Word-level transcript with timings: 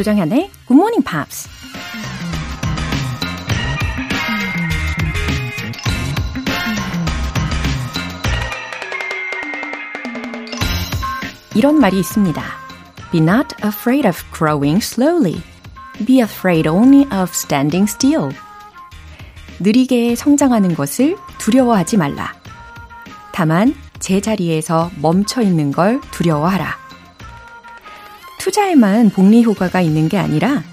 조정현의 0.00 0.50
Good 0.66 0.72
Morning 0.72 1.04
Pops. 1.04 1.46
이런 11.54 11.78
말이 11.78 11.98
있습니다. 12.00 12.42
Be 13.12 13.20
not 13.20 13.54
afraid 13.62 14.08
of 14.08 14.24
growing 14.34 14.82
slowly. 14.82 15.42
Be 16.06 16.20
afraid 16.20 16.66
only 16.66 17.02
of 17.12 17.30
standing 17.34 17.86
still. 17.86 18.34
느리게 19.58 20.14
성장하는 20.14 20.74
것을 20.76 21.18
두려워하지 21.36 21.98
말라. 21.98 22.32
다만 23.32 23.74
제자리에서 23.98 24.90
멈춰 25.02 25.42
있는 25.42 25.72
걸 25.72 26.00
두려워하라. 26.10 26.79
투자에만 28.50 29.10
복리 29.10 29.44
효과가 29.44 29.80
있는 29.80 30.08
게 30.08 30.18
아니라 30.18 30.64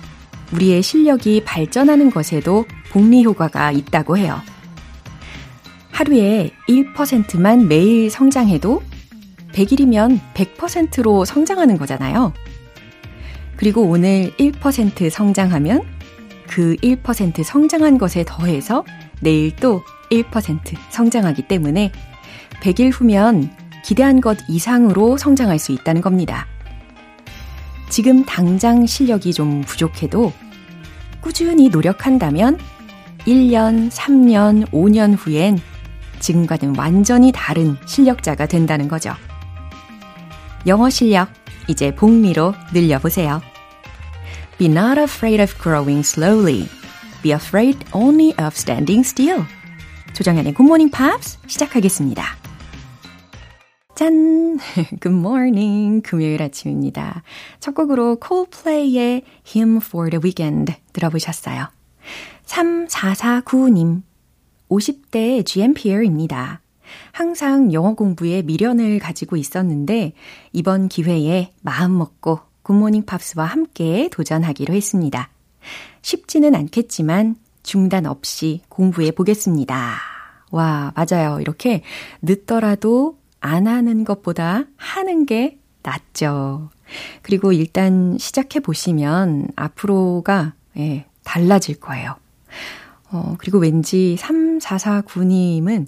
우리의 0.52 0.82
실력이 0.82 1.44
발전하는 1.46 2.10
것에도 2.10 2.66
복리 2.90 3.24
효과가 3.24 3.72
있다고 3.72 4.18
해요. 4.18 4.42
하루에 5.92 6.50
1%만 6.68 7.68
매일 7.68 8.10
성장해도 8.10 8.82
100일이면 9.52 10.20
100%로 10.34 11.24
성장하는 11.24 11.78
거잖아요. 11.78 12.34
그리고 13.58 13.84
오늘 13.84 14.32
1% 14.38 15.12
성장하면 15.12 15.84
그 16.48 16.76
1% 16.78 17.44
성장한 17.44 18.00
것에 18.00 18.24
더해서 18.26 18.86
내일 19.22 19.56
또 19.56 19.84
1% 20.10 20.76
성장하기 20.90 21.44
때문에 21.44 21.92
100일 22.60 22.90
후면 22.92 23.52
기대한 23.84 24.20
것 24.20 24.36
이상으로 24.50 25.18
성장할 25.18 25.60
수 25.60 25.72
있다는 25.74 26.02
겁니다. 26.02 26.48
지금 27.90 28.26
당장 28.26 28.86
실력이 28.86 29.34
좀 29.34 29.62
부족해도 29.62 30.34
꾸준히 31.22 31.70
노력한다면 31.70 32.58
1년, 33.26 33.92
3년, 33.92 34.70
5년 34.72 35.16
후엔 35.18 35.60
지금과는 36.20 36.76
완전히 36.78 37.32
다른 37.34 37.78
실력자가 37.86 38.46
된다는 38.46 38.88
거죠. 38.88 39.14
영어 40.66 40.90
실력, 40.90 41.30
이제 41.68 41.94
복미로 41.94 42.54
늘려보세요. 42.74 43.42
Be 44.58 44.68
not 44.68 45.00
afraid 45.00 45.42
of 45.42 45.54
growing 45.62 46.00
slowly. 46.00 46.68
Be 47.22 47.32
afraid 47.32 47.78
only 47.94 48.34
of 48.40 48.54
standing 48.56 49.08
still. 49.08 49.44
조정현의 50.14 50.54
Morning 50.60 50.92
Pops 50.92 51.38
시작하겠습니다. 51.46 52.47
짠! 53.98 54.60
Good 55.02 55.18
morning. 55.18 56.04
금요일 56.04 56.44
아침입니다. 56.44 57.24
첫 57.60 57.74
곡으로 57.74 58.20
Coldplay의 58.24 59.24
Hymn 59.44 59.78
for 59.78 60.12
the 60.12 60.22
Weekend 60.24 60.72
들어보셨어요. 60.94 61.70
3449님. 62.46 64.04
50대 64.70 65.44
GMPR입니다. 65.44 66.62
항상 67.12 67.74
영어 67.74 67.96
공부에 67.96 68.44
미련을 68.44 69.00
가지고 69.00 69.36
있었는데 69.36 70.14
이번 70.54 70.90
기회에 70.90 71.50
마음 71.64 71.98
먹고 71.98 72.42
굿모닝 72.62 73.04
팝스와 73.08 73.46
함께 73.46 74.10
도전하기로 74.12 74.76
했습니다. 74.76 75.30
쉽지는 76.04 76.54
않겠지만 76.54 77.36
중단 77.64 78.06
없이 78.06 78.62
공부해 78.70 79.10
보겠습니다. 79.10 79.96
와, 80.52 80.94
맞아요. 80.96 81.42
이렇게 81.42 81.82
늦더라도 82.22 83.18
안 83.40 83.68
하는 83.68 84.04
것보다 84.04 84.64
하는 84.76 85.26
게 85.26 85.60
낫죠. 85.84 86.70
그리고 87.22 87.52
일단 87.52 88.18
시작해 88.20 88.60
보시면 88.60 89.50
앞으로가 89.56 90.54
예, 90.78 91.06
달라질 91.24 91.80
거예요. 91.80 92.16
어, 93.12 93.36
그리고 93.38 93.58
왠지 93.58 94.16
3449님은 94.20 95.88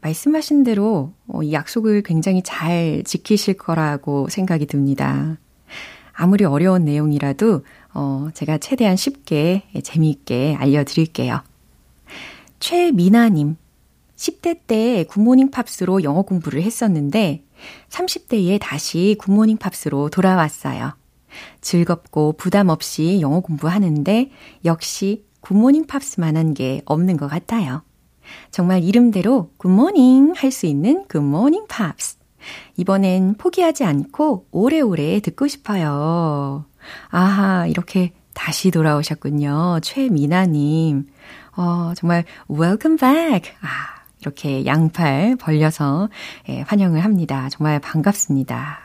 말씀하신 0.00 0.64
대로 0.64 1.12
어, 1.26 1.42
이 1.42 1.52
약속을 1.52 2.02
굉장히 2.02 2.42
잘 2.42 3.02
지키실 3.04 3.54
거라고 3.54 4.28
생각이 4.28 4.66
듭니다. 4.66 5.38
아무리 6.12 6.44
어려운 6.44 6.84
내용이라도 6.84 7.64
어, 7.92 8.28
제가 8.34 8.58
최대한 8.58 8.96
쉽게 8.96 9.64
재미있게 9.82 10.56
알려드릴게요. 10.58 11.42
최미나님, 12.58 13.56
10대 14.16 14.60
때 14.66 15.04
굿모닝 15.04 15.50
팝스로 15.50 16.02
영어 16.02 16.22
공부를 16.22 16.62
했었는데 16.62 17.44
30대에 17.90 18.58
다시 18.60 19.16
굿모닝 19.18 19.58
팝스로 19.58 20.08
돌아왔어요. 20.10 20.96
즐겁고 21.60 22.32
부담 22.34 22.68
없이 22.70 23.20
영어 23.20 23.40
공부하는데 23.40 24.30
역시 24.64 25.24
굿모닝 25.40 25.86
팝스만한 25.86 26.54
게 26.54 26.82
없는 26.86 27.16
것 27.16 27.28
같아요. 27.28 27.82
정말 28.50 28.82
이름대로 28.82 29.50
good 29.58 29.85
morning 29.85 30.32
할 30.36 30.50
수 30.50 30.66
있는 30.66 31.06
굿모닝 31.08 31.66
팝스. 31.68 32.16
이번엔 32.76 33.34
포기하지 33.38 33.84
않고 33.84 34.46
오래오래 34.50 35.20
듣고 35.20 35.46
싶어요. 35.48 36.64
아하, 37.08 37.66
이렇게 37.66 38.12
다시 38.34 38.70
돌아오셨군요. 38.70 39.80
최미나님. 39.82 41.06
어, 41.56 41.92
정말 41.96 42.24
welcome 42.50 42.98
back. 42.98 43.52
아, 43.62 43.95
이렇게 44.26 44.66
양팔 44.66 45.36
벌려서 45.36 46.08
예, 46.48 46.62
환영을 46.62 47.04
합니다. 47.04 47.48
정말 47.48 47.78
반갑습니다. 47.78 48.80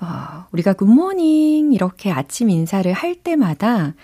어, 0.00 0.46
우리가 0.52 0.74
굿모닝 0.74 1.72
이렇게 1.72 2.12
아침 2.12 2.48
인사를 2.48 2.90
할 2.92 3.16
때마다 3.16 3.94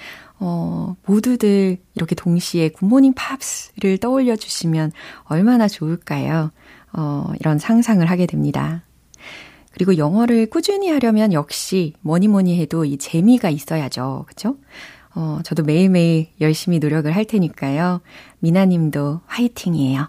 어, 0.41 0.97
모두들 1.06 1.78
이렇게 1.94 2.16
동시에 2.16 2.70
굿모닝 2.70 3.14
팝스를 3.14 3.98
떠올려 3.98 4.34
주시면 4.34 4.91
얼마나 5.24 5.68
좋을까요? 5.68 6.50
어, 6.92 7.32
이런 7.38 7.58
상상을 7.60 8.04
하게 8.04 8.26
됩니다. 8.26 8.82
그리고 9.72 9.97
영어를 9.97 10.47
꾸준히 10.47 10.91
하려면 10.91 11.32
역시 11.32 11.92
뭐니 12.00 12.26
뭐니 12.26 12.60
해도 12.60 12.84
이 12.84 12.98
재미가 12.98 13.50
있어야죠. 13.50 14.24
그쵸? 14.26 14.56
어, 15.14 15.38
저도 15.44 15.62
매일매일 15.62 16.30
열심히 16.41 16.80
노력을 16.80 17.14
할 17.14 17.24
테니까요. 17.24 18.00
미나 18.41 18.64
님도 18.64 19.20
화이팅이에요. 19.26 20.08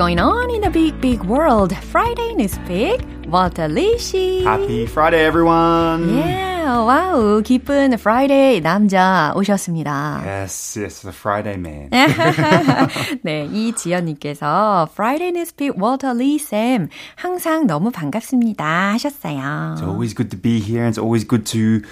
going 0.00 0.18
on 0.18 0.50
in 0.50 0.62
the 0.62 0.70
big, 0.70 1.00
big 1.00 1.22
world? 1.24 1.76
Friday 1.76 2.34
Newspeak, 2.34 3.04
Walter 3.28 3.68
Lishi. 3.68 4.42
Happy 4.42 4.86
Friday, 4.86 5.24
everyone. 5.24 6.16
Yeah, 6.16 6.80
와우, 6.84 7.42
기쁜 7.42 7.92
Friday 7.94 8.60
남자 8.60 9.32
오셨습니다. 9.36 10.22
Yes, 10.24 10.78
yes, 10.80 11.02
the 11.02 11.12
Friday 11.12 11.56
man. 11.56 11.90
네, 13.22 13.48
이지연님께서 13.52 14.88
Friday 14.92 15.30
Newspeak, 15.32 15.76
Walter 15.78 16.14
Lee 16.14 16.38
쌤 16.38 16.88
항상 17.14 17.66
너무 17.66 17.90
반갑습니다 17.90 18.92
하셨어요. 18.94 19.76
It's 19.76 19.82
always 19.82 20.14
good 20.14 20.30
to 20.30 20.38
be 20.38 20.58
here, 20.58 20.84
and 20.84 20.90
it's 20.90 20.98
always 20.98 21.24
good 21.26 21.44
to 21.52 21.82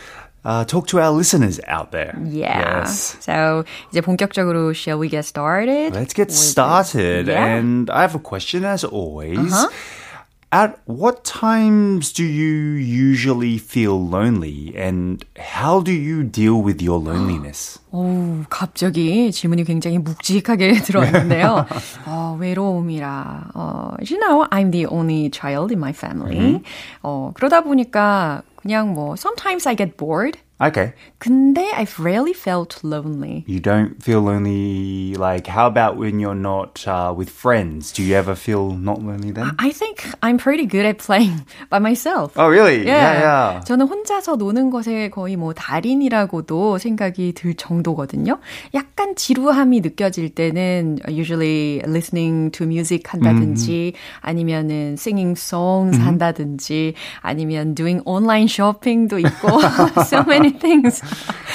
uh, 0.45 0.65
talk 0.65 0.87
to 0.89 1.01
our 1.01 1.11
listeners 1.11 1.61
out 1.67 1.91
there. 1.91 2.15
Yeah. 2.25 2.83
Yes. 2.85 3.17
So 3.21 3.65
이제 3.91 4.01
본격적으로 4.01 4.75
shall 4.75 4.99
we 4.99 5.09
get 5.09 5.25
started? 5.25 5.95
Let's 5.95 6.13
get 6.13 6.29
with 6.29 6.37
started. 6.37 7.29
Yeah. 7.29 7.45
And 7.45 7.91
I 7.91 8.03
have 8.03 8.15
a 8.15 8.19
question 8.19 8.65
as 8.65 8.85
always. 8.85 9.53
At 10.53 10.79
what 10.87 11.25
times 11.25 12.13
do 12.13 12.23
you 12.23 12.79
usually 12.79 13.59
feel 13.59 13.99
lonely 13.99 14.73
and 14.77 15.25
how 15.37 15.81
do 15.81 15.91
you 15.91 16.23
deal 16.23 16.63
with 16.63 16.81
your 16.81 17.01
loneliness? 17.01 17.81
오, 17.91 18.45
갑자기 18.49 19.33
질문이 19.33 19.65
굉장히 19.65 19.99
묵직하게 19.99 20.75
들어왔는데요. 20.83 21.67
어, 22.07 22.37
외로움이라. 22.39 23.51
어, 23.55 23.97
you 24.09 24.17
know, 24.21 24.47
I'm 24.53 24.71
the 24.71 24.87
only 24.87 25.29
child 25.33 25.73
in 25.73 25.81
my 25.81 25.91
family. 25.91 26.63
어, 27.03 27.33
그러다 27.35 27.63
보니까 27.63 28.43
그냥 28.59 28.95
뭐 28.95 29.15
sometimes 29.17 29.69
I 29.69 29.77
get 29.77 29.97
bored. 29.97 30.39
Okay. 30.62 30.94
근데 31.20 31.72
I've 31.72 31.98
rarely 32.00 32.34
felt 32.34 32.84
lonely. 32.84 33.46
You 33.48 33.60
don't 33.62 34.02
feel 34.04 34.22
lonely. 34.22 35.16
Like, 35.16 35.48
how 35.48 35.68
about 35.68 35.96
when 35.96 36.20
you're 36.20 36.36
not 36.36 36.86
uh, 36.86 37.14
with 37.16 37.30
friends? 37.30 37.94
Do 37.94 38.04
you 38.04 38.16
ever 38.16 38.36
feel 38.36 38.72
not 38.72 39.02
lonely 39.02 39.32
then? 39.32 39.56
I 39.58 39.72
think 39.72 40.04
I'm 40.22 40.38
pretty 40.38 40.66
good 40.66 40.86
at 40.86 40.98
playing 41.00 41.46
by 41.70 41.80
myself. 41.80 42.34
Oh, 42.36 42.50
really? 42.50 42.84
예. 42.84 42.88
Yeah, 42.88 43.20
yeah. 43.20 43.62
저는 43.64 43.88
혼자서 43.88 44.36
노는 44.36 44.70
것에 44.70 45.10
거의 45.10 45.38
뭐 45.38 45.54
달인이라고도 45.54 46.78
생각이 46.78 47.34
들 47.34 47.54
정도거든요. 47.54 48.40
약간 48.74 49.16
지루함이 49.16 49.80
느껴질 49.82 50.36
때는 50.36 51.00
usually 51.08 51.82
listening 51.88 52.52
to 52.52 52.66
music 52.66 53.04
한다든지 53.08 53.94
아니면은 54.22 54.94
singing 54.94 55.38
songs 55.40 55.98
한다든지 56.00 56.94
아니면 57.22 57.76
doing 57.76 58.02
online 58.06 58.48
shopping도 58.48 59.20
있고 59.20 59.48
so 60.04 60.24
many 60.28 60.49
things. 60.60 61.02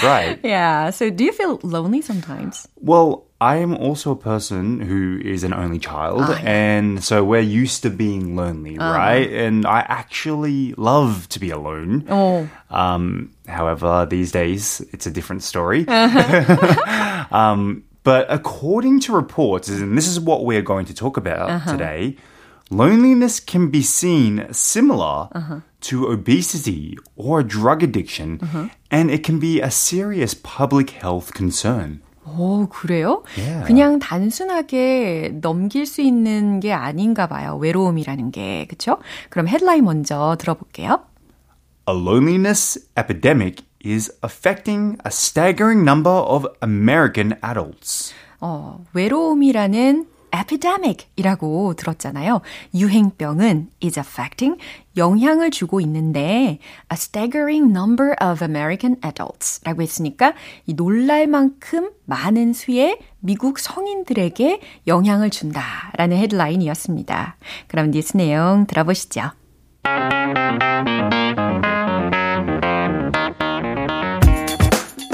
Right. 0.02 0.38
Yeah. 0.42 0.90
So 0.90 1.10
do 1.10 1.24
you 1.24 1.32
feel 1.32 1.60
lonely 1.62 2.02
sometimes? 2.02 2.68
Well, 2.76 3.26
I'm 3.40 3.74
also 3.74 4.12
a 4.12 4.16
person 4.16 4.80
who 4.80 5.20
is 5.22 5.44
an 5.44 5.52
only 5.52 5.78
child, 5.78 6.22
ah, 6.22 6.40
and 6.44 7.04
so 7.04 7.22
we're 7.22 7.40
used 7.40 7.82
to 7.82 7.90
being 7.90 8.36
lonely, 8.36 8.78
uh-huh. 8.78 8.98
right? 8.98 9.30
And 9.30 9.66
I 9.66 9.80
actually 9.80 10.72
love 10.78 11.28
to 11.30 11.40
be 11.40 11.50
alone. 11.50 12.06
Oh. 12.08 12.48
Um, 12.70 13.34
however, 13.46 14.06
these 14.08 14.32
days 14.32 14.80
it's 14.92 15.06
a 15.06 15.10
different 15.10 15.42
story. 15.42 15.84
Uh-huh. 15.86 17.26
um, 17.30 17.84
but 18.02 18.26
according 18.30 19.00
to 19.00 19.12
reports, 19.12 19.68
and 19.68 19.96
this 19.96 20.08
is 20.08 20.18
what 20.20 20.44
we're 20.44 20.62
going 20.62 20.86
to 20.86 20.94
talk 20.94 21.16
about 21.16 21.50
uh-huh. 21.50 21.72
today, 21.72 22.16
loneliness 22.70 23.40
can 23.40 23.68
be 23.68 23.82
seen 23.82 24.46
similar 24.52 25.28
to 25.83 26.11
obesity 26.11 26.97
or 27.15 27.43
drug 27.43 27.83
addiction, 27.83 28.39
and 28.91 29.11
it 29.11 29.23
can 29.23 29.39
be 29.39 29.61
a 29.61 29.69
serious 29.69 30.33
public 30.33 30.91
health 31.01 31.33
concern. 31.33 32.01
오, 32.37 32.67
그래요? 32.67 33.23
Yeah. 33.37 33.65
그냥 33.65 33.97
단순하게 33.99 35.39
넘길 35.41 35.85
수 35.85 36.01
있는 36.01 36.59
게 36.59 36.73
아닌가 36.73 37.27
봐요. 37.27 37.57
외로움이라는 37.57 38.31
게. 38.31 38.67
그쵸? 38.69 38.99
그럼 39.29 39.47
헤드라인 39.47 39.83
먼저 39.85 40.35
들어볼게요. 40.39 41.01
A 41.87 41.95
loneliness 41.95 42.77
epidemic 42.95 43.63
is 43.83 44.11
affecting 44.23 44.97
a 45.05 45.09
staggering 45.09 45.83
number 45.83 46.11
of 46.11 46.45
American 46.61 47.33
adults. 47.43 48.13
어, 48.41 48.85
외로움이라는 48.93 50.05
epidemic이라고 50.34 51.74
들었잖아요. 51.74 52.40
유행병은 52.74 53.70
is 53.82 53.98
affecting 53.98 54.60
영향을 54.96 55.50
주고 55.50 55.80
있는데 55.80 56.22
a 56.22 56.58
staggering 56.92 57.70
number 57.70 58.14
of 58.20 58.44
American 58.44 58.96
adults라고 59.04 59.82
했으니까 59.82 60.34
이 60.66 60.74
놀랄 60.74 61.26
만큼 61.26 61.90
많은 62.04 62.52
수의 62.52 62.98
미국 63.20 63.58
성인들에게 63.58 64.60
영향을 64.86 65.30
준다라는 65.30 66.16
헤드라인이었습니다. 66.16 67.36
그럼 67.68 67.90
뉴스 67.90 68.16
내용 68.16 68.66
들어보시죠. 68.66 69.30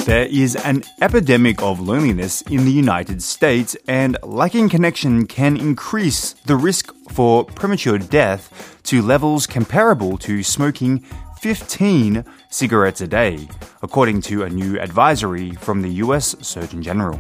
There 0.09 0.25
is 0.25 0.55
an 0.55 0.83
epidemic 1.01 1.61
of 1.61 1.79
loneliness 1.79 2.41
in 2.43 2.65
the 2.65 2.71
United 2.71 3.23
States, 3.23 3.75
and 3.87 4.17
lacking 4.23 4.69
connection 4.69 5.25
can 5.25 5.57
increase 5.57 6.33
the 6.45 6.55
risk 6.55 6.93
for 7.09 7.43
premature 7.45 7.97
death 7.97 8.77
to 8.83 9.01
levels 9.01 9.47
comparable 9.47 10.17
to 10.19 10.43
smoking 10.43 11.03
15 11.41 12.23
cigarettes 12.49 13.01
a 13.01 13.07
day, 13.07 13.47
according 13.81 14.21
to 14.21 14.43
a 14.43 14.49
new 14.49 14.79
advisory 14.79 15.51
from 15.51 15.81
the 15.81 15.89
US 16.05 16.35
Surgeon 16.41 16.81
General. 16.81 17.19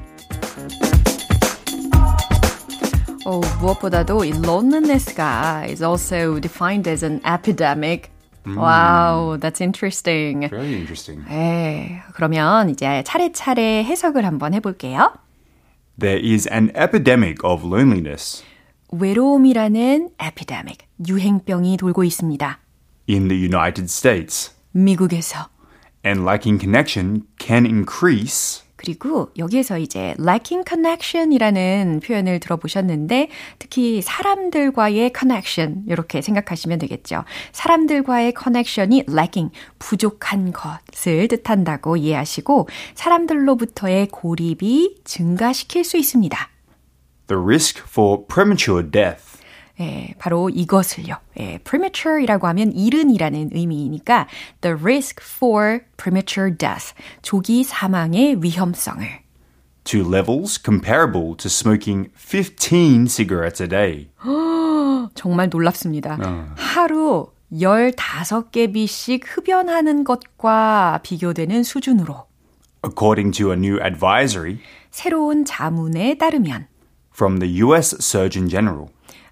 어, 3.25 3.41
무엇보다도 3.59 4.23
이 4.23 4.33
loneliness가 4.33 5.65
is 5.67 5.81
also 5.81 6.39
defined 6.39 6.87
as 6.87 7.03
an 7.03 7.19
epidemic. 7.25 8.11
Wow, 8.46 9.36
that's 9.38 9.60
interesting. 9.60 10.48
Very 10.48 10.74
interesting. 10.74 11.24
네, 11.28 12.02
그러면 12.14 12.70
이제 12.70 13.02
차례차례 13.04 13.84
해석을 13.84 14.24
한번 14.24 14.54
해볼게요. 14.54 15.12
There 15.98 16.18
is 16.18 16.48
an 16.50 16.70
epidemic 16.74 17.38
of 17.44 17.64
loneliness 17.66 18.42
외로움이라는 18.92 20.10
epidemic, 20.20 20.86
유행병이 21.06 21.76
돌고 21.76 22.02
있습니다. 22.04 22.58
in 23.08 23.28
the 23.28 23.36
United 23.38 23.84
States, 23.90 24.54
미국에서. 24.72 25.48
and 26.04 26.24
lacking 26.24 26.58
connection 26.58 27.22
can 27.38 27.66
increase 27.66 28.62
그리고 28.80 29.28
여기에서 29.36 29.76
이제 29.76 30.14
lacking 30.18 30.64
connection이라는 30.66 32.00
표현을 32.02 32.40
들어보셨는데 32.40 33.28
특히 33.58 34.00
사람들과의 34.00 35.12
connection 35.14 35.84
이렇게 35.86 36.22
생각하시면 36.22 36.78
되겠죠. 36.78 37.24
사람들과의 37.52 38.32
connection이 38.42 39.04
lacking 39.06 39.54
부족한 39.78 40.52
것을 40.52 41.28
뜻한다고 41.28 41.98
이해하시고 41.98 42.68
사람들로부터의 42.94 44.08
고립이 44.08 45.02
증가시킬 45.04 45.84
수 45.84 45.98
있습니다. 45.98 46.48
the 47.26 47.38
risk 47.38 47.78
for 47.86 48.24
premature 48.26 48.82
death. 48.82 49.29
예, 49.80 50.14
바로 50.18 50.50
이것을요. 50.50 51.16
예, 51.38 51.58
premature이라고 51.64 52.46
하면 52.48 52.72
이른이라는 52.72 53.50
의미이니까 53.52 54.26
the 54.60 54.76
risk 54.78 55.22
for 55.22 55.80
premature 55.96 56.54
death, 56.56 56.94
조기 57.22 57.64
사망의 57.64 58.42
위험성을 58.42 59.06
to 59.84 60.00
levels 60.00 60.60
comparable 60.62 61.34
to 61.36 61.46
smoking 61.48 62.10
15 62.14 63.06
cigarettes 63.08 63.62
a 63.62 63.68
day. 63.68 64.10
정말 65.14 65.48
놀랍습니다. 65.48 66.18
하루 66.56 67.32
15개비씩 67.52 69.22
흡연하는 69.24 70.04
것과 70.04 71.00
비교되는 71.02 71.64
수준으로 71.64 72.26
According 72.84 73.36
to 73.36 73.50
a 73.50 73.56
new 73.56 73.80
advisory 73.82 74.58
새로운 74.90 75.44
자문에 75.44 76.16
따르면 76.16 76.68
from 77.12 77.40
the 77.40 77.60
US 77.62 77.96
Surgeon 78.00 78.48
General. 78.48 78.88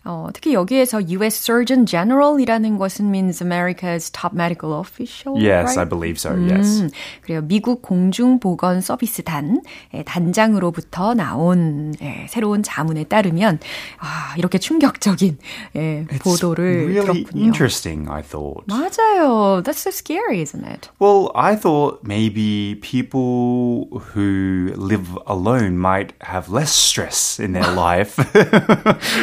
어, 0.09 0.29
특히 0.33 0.55
여기에서 0.55 1.03
US 1.03 1.43
Surgeon 1.45 1.85
General이라는 1.85 2.79
것은 2.79 3.11
means 3.11 3.43
America's 3.45 4.11
top 4.11 4.33
medical 4.35 4.73
official. 4.81 5.37
Yes, 5.37 5.77
right? 5.77 5.81
I 5.81 5.85
believe 5.85 6.17
so. 6.17 6.33
Yes. 6.33 6.81
음, 6.81 6.91
그래요. 7.21 7.43
미국 7.43 7.83
공중보건 7.83 8.81
서비스단 8.81 9.61
예, 9.93 10.03
단장으로부터 10.05 11.13
나온 11.13 11.93
예, 12.01 12.27
새로운 12.31 12.63
자문에 12.63 13.05
따르면 13.05 13.59
아, 13.99 14.35
이렇게 14.39 14.57
충격적인 14.57 15.37
예, 15.77 16.07
보도를 16.21 16.87
really 16.89 17.25
들었군요. 17.25 17.45
interesting, 17.45 18.09
I 18.09 18.23
thought. 18.23 18.65
맞아요. 18.67 19.63
That's 19.63 19.85
so 19.85 19.91
scary, 19.91 20.41
isn't 20.41 20.65
it? 20.65 20.89
Well, 20.99 21.31
I 21.35 21.55
thought 21.55 22.01
maybe 22.03 22.77
people 22.81 24.01
who 24.15 24.73
live 24.75 25.19
alone 25.27 25.77
might 25.77 26.15
have 26.23 26.49
less 26.49 26.73
stress 26.73 27.39
in 27.39 27.53
their 27.53 27.71
life, 27.77 28.17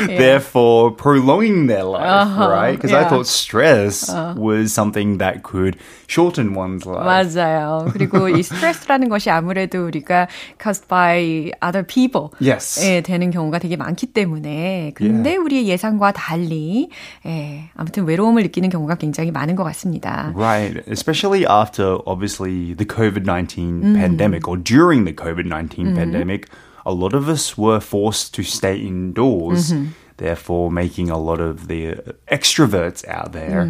therefore 0.05 0.74
prolonging 0.74 1.66
their 1.66 1.84
life, 1.84 2.36
right? 2.38 2.72
Because 2.76 2.92
I 2.92 3.02
yeah. 3.02 3.08
thought 3.08 3.26
stress 3.26 4.10
was 4.36 4.72
something 4.72 5.18
that 5.18 5.42
could 5.42 5.76
shorten 6.06 6.54
one's 6.54 6.86
life. 6.86 7.06
맞아요. 7.06 7.86
그리고 7.92 8.28
이 8.28 8.42
스트레스라는 8.42 9.08
것이 9.08 9.30
아무래도 9.30 9.86
우리가 9.86 10.28
caused 10.60 10.88
by 10.88 11.52
other 11.62 11.84
people 11.86 12.30
Yes. 12.40 12.80
예, 12.84 13.00
되는 13.00 13.30
경우가 13.30 13.58
되게 13.58 13.76
많기 13.76 14.06
때문에 14.06 14.92
근데 14.94 15.36
우리의 15.36 15.68
예상과 15.68 16.12
달리 16.12 16.90
예, 17.26 17.70
아무튼 17.76 18.04
외로움을 18.04 18.42
느끼는 18.44 18.70
경우가 18.70 18.96
굉장히 18.96 19.30
많은 19.30 19.56
것 19.56 19.64
같습니다. 19.64 20.32
Right, 20.34 20.82
especially 20.90 21.46
after 21.46 21.98
obviously 22.06 22.74
the 22.74 22.86
COVID 22.86 23.24
19 23.26 23.94
pandemic 23.94 24.48
or 24.48 24.56
during 24.56 25.04
the 25.04 25.12
COVID 25.12 25.46
19 25.46 25.94
pandemic, 25.94 26.48
a 26.86 26.92
lot 26.92 27.14
of 27.14 27.28
us 27.28 27.56
were 27.58 27.80
forced 27.80 28.34
to 28.34 28.42
stay 28.42 28.76
indoors, 28.76 29.72
Therefore 30.17 30.71
making 30.71 31.09
a 31.09 31.17
lot 31.17 31.39
of 31.39 31.67
the 31.67 31.95
extroverts 32.31 33.07
out 33.07 33.31
there 33.31 33.65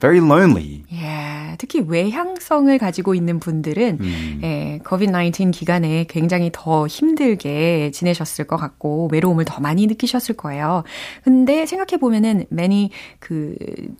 very 0.00 0.20
lonely. 0.20 0.84
Yeah, 0.88 1.56
특히 1.58 1.80
외향성을 1.80 2.76
가지고 2.78 3.14
있는 3.14 3.38
분들은 3.38 3.98
음. 4.00 4.40
예, 4.42 4.80
COVID-19 4.84 5.52
기간에 5.52 6.06
굉장히 6.08 6.50
더 6.52 6.86
힘들게 6.86 7.90
지내셨을 7.92 8.46
것 8.46 8.56
같고 8.56 9.08
외로움을 9.12 9.44
더 9.44 9.60
많이 9.60 9.86
느끼셨을 9.86 10.36
거예요. 10.36 10.84
근데 11.22 11.66
생각해 11.66 11.98
보면은 12.00 12.46
many 12.50 12.90
그, 13.18 13.54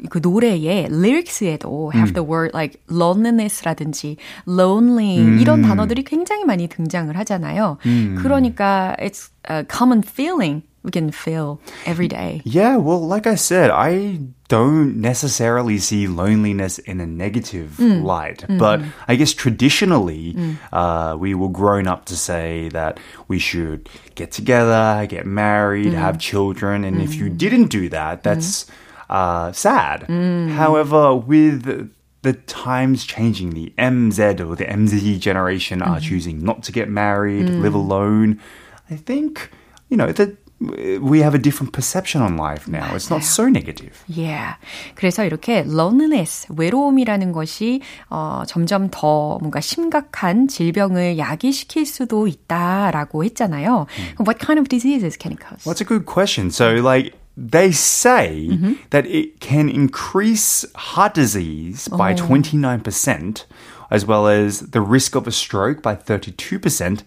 그 0.09 0.21
노래의 0.23 0.87
lyric스에도 0.87 1.93
have 1.95 2.13
음. 2.13 2.15
the 2.15 2.27
word 2.27 2.51
like 2.55 2.81
loneliness라든지 2.91 4.17
lonely 4.49 5.19
음. 5.19 5.39
이런 5.39 5.63
단어들이 5.63 6.05
굉장히 6.05 6.45
많이 6.45 6.67
등장을 6.67 7.15
하잖아요. 7.19 7.77
음. 7.85 8.17
그러니까 8.19 8.97
it's 8.99 9.31
a 9.51 9.65
common 9.69 10.03
feeling 10.03 10.63
we 10.83 10.91
can 10.91 11.11
feel 11.11 11.61
every 11.85 12.09
day. 12.09 12.41
Yeah, 12.45 12.77
well, 12.77 13.07
like 13.07 13.27
I 13.27 13.35
said, 13.35 13.71
I 13.71 14.21
don't 14.49 14.97
necessarily 14.97 15.79
see 15.79 16.07
loneliness 16.09 16.79
in 16.79 17.01
a 17.01 17.07
negative 17.07 17.77
mm. 17.79 18.03
light. 18.03 18.39
Mm-hmm. 18.39 18.59
But 18.59 18.81
I 19.07 19.17
guess 19.17 19.35
traditionally, 19.35 20.35
mm. 20.35 20.57
uh, 20.73 21.17
we 21.17 21.35
were 21.35 21.51
grown 21.51 21.87
up 21.87 22.07
to 22.07 22.17
say 22.17 22.69
that 22.71 22.99
we 23.29 23.39
should 23.39 23.89
get 24.15 24.33
together, 24.33 25.07
get 25.07 25.27
married, 25.27 25.93
mm. 25.93 25.95
have 25.95 26.19
children. 26.19 26.85
And 26.85 27.03
if 27.03 27.15
you 27.15 27.27
mm. 27.27 27.37
didn't 27.37 27.67
do 27.69 27.91
that, 27.91 28.23
that's 28.23 28.65
mm. 28.65 28.71
uh, 29.11 29.53
sad. 29.53 30.07
Mm. 30.09 30.51
However, 30.51 31.15
with 31.15 31.93
the 32.23 32.33
times 32.33 33.05
changing, 33.05 33.51
the 33.51 33.73
MZ 33.79 34.41
or 34.41 34.57
the 34.57 34.65
MZ 34.65 35.21
generation 35.21 35.83
are 35.83 36.01
choosing 36.01 36.43
not 36.43 36.63
to 36.65 36.73
get 36.73 36.89
married, 36.89 37.49
live 37.49 37.75
alone. 37.75 38.41
I 38.91 38.97
think, 38.97 39.51
you 39.89 39.97
know, 39.97 40.11
that 40.13 40.37
we 41.02 41.20
have 41.20 41.36
a 41.36 41.38
different 41.38 41.74
perception 41.74 42.22
on 42.22 42.38
life 42.38 42.68
now. 42.68 42.88
맞아요. 42.88 42.96
It's 42.96 43.10
not 43.10 43.24
so 43.24 43.48
negative. 43.48 44.04
Yeah. 44.08 44.56
그래서 44.96 45.26
이렇게 45.26 45.66
loneliness, 45.68 46.48
외로움이라는 46.50 47.32
것이 47.34 47.82
어, 48.10 48.44
점점 48.48 48.90
더 48.90 49.38
뭔가 49.40 49.60
심각한 49.60 50.48
질병을 50.48 51.18
야기시킬 51.18 51.86
수도 51.86 52.28
있다라고 52.28 53.24
했잖아요. 53.26 53.88
Mm. 54.18 54.26
What 54.26 54.40
kind 54.40 54.60
of 54.60 54.70
diseases 54.70 55.18
can 55.18 55.34
it 55.34 55.40
cause? 55.40 55.66
Well, 55.66 55.74
that's 55.74 55.82
a 55.82 55.86
good 55.86 56.06
question. 56.06 56.52
So, 56.52 56.76
like, 56.76 57.14
they 57.38 57.72
say 57.72 58.48
mm-hmm. 58.50 58.74
that 58.92 59.06
it 59.08 59.42
can 59.42 59.68
increase 59.68 60.66
heart 60.74 61.14
disease 61.14 61.90
by 61.90 62.14
oh. 62.14 62.16
29% 62.16 63.44
as 63.92 64.06
well 64.06 64.28
as 64.28 64.72
the 64.72 64.82
risk 64.82 65.16
of 65.16 65.28
a 65.28 65.32
stroke 65.32 65.82
by 65.82 65.96
32%, 65.96 67.04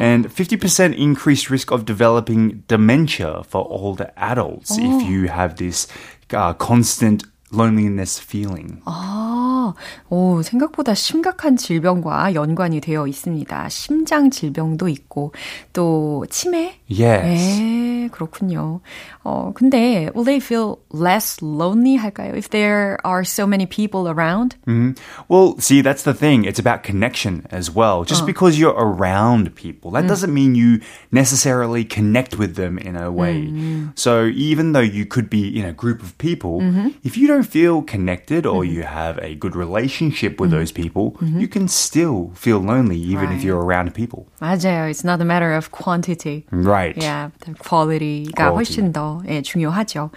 and 0.00 0.28
50% 0.28 0.96
increased 0.96 1.50
risk 1.50 1.70
of 1.70 1.84
developing 1.84 2.64
dementia 2.68 3.42
for 3.44 3.66
older 3.68 4.10
adults 4.16 4.72
oh. 4.72 5.00
if 5.00 5.08
you 5.08 5.28
have 5.28 5.56
this 5.56 5.86
uh, 6.32 6.54
constant 6.54 7.24
loneliness 7.52 8.18
feeling. 8.18 8.80
아, 8.86 9.74
오, 10.08 10.42
생각보다 10.42 10.94
심각한 10.94 11.56
질병과 11.56 12.34
연관이 12.34 12.80
되어 12.80 13.06
있습니다. 13.06 13.68
심장 13.68 14.30
질병도 14.30 14.88
있고, 14.88 15.32
또 15.72 16.24
치매? 16.30 16.80
Yes. 16.90 17.60
네, 17.60 18.08
그렇군요. 18.10 18.80
어, 19.26 19.52
근데 19.54 20.10
will 20.14 20.24
they 20.24 20.40
feel 20.40 20.80
less 20.90 21.40
lonely 21.40 21.96
할까요? 21.96 22.34
If 22.36 22.50
there 22.50 22.98
are 23.04 23.24
so 23.24 23.46
many 23.46 23.66
people 23.66 24.08
around? 24.08 24.56
Mm-hmm. 24.66 24.92
Well, 25.28 25.58
see, 25.58 25.80
that's 25.80 26.02
the 26.02 26.14
thing. 26.14 26.44
It's 26.44 26.58
about 26.58 26.82
connection 26.82 27.46
as 27.50 27.70
well. 27.70 28.04
Just 28.04 28.22
uh. 28.22 28.26
because 28.26 28.58
you're 28.58 28.74
around 28.74 29.54
people, 29.54 29.90
that 29.92 30.04
mm. 30.04 30.08
doesn't 30.08 30.32
mean 30.32 30.54
you 30.54 30.80
necessarily 31.10 31.84
connect 31.84 32.38
with 32.38 32.56
them 32.56 32.78
in 32.78 32.96
a 32.96 33.10
way. 33.10 33.46
Mm. 33.46 33.98
So 33.98 34.26
even 34.26 34.72
though 34.72 34.80
you 34.80 35.06
could 35.06 35.30
be 35.30 35.58
in 35.58 35.64
a 35.64 35.72
group 35.72 36.02
of 36.02 36.16
people, 36.18 36.60
mm-hmm. 36.60 36.88
if 37.04 37.16
you 37.16 37.26
don't 37.28 37.44
feel 37.44 37.82
connected 37.82 38.46
or 38.46 38.62
mm-hmm. 38.62 38.74
you 38.74 38.82
have 38.82 39.18
a 39.18 39.34
good 39.36 39.54
relationship 39.54 40.40
with 40.40 40.50
mm-hmm. 40.50 40.58
those 40.58 40.72
people, 40.72 41.12
mm-hmm. 41.12 41.40
you 41.40 41.48
can 41.48 41.68
still 41.68 42.32
feel 42.34 42.58
lonely 42.58 42.98
even 42.98 43.26
right. 43.26 43.36
if 43.36 43.44
you're 43.44 43.60
around 43.60 43.94
people. 43.94 44.26
맞아요. 44.40 44.90
It's 44.90 45.04
not 45.04 45.20
a 45.20 45.24
matter 45.24 45.52
of 45.52 45.70
quantity. 45.70 46.46
Right. 46.50 46.96
Yeah, 46.96 47.30
the 47.40 47.52
quality가 47.52 48.34
Quality. 48.34 48.56
훨씬 48.56 48.92
더 48.92 49.15
예, 49.27 49.41
중요하죠. 49.41 50.11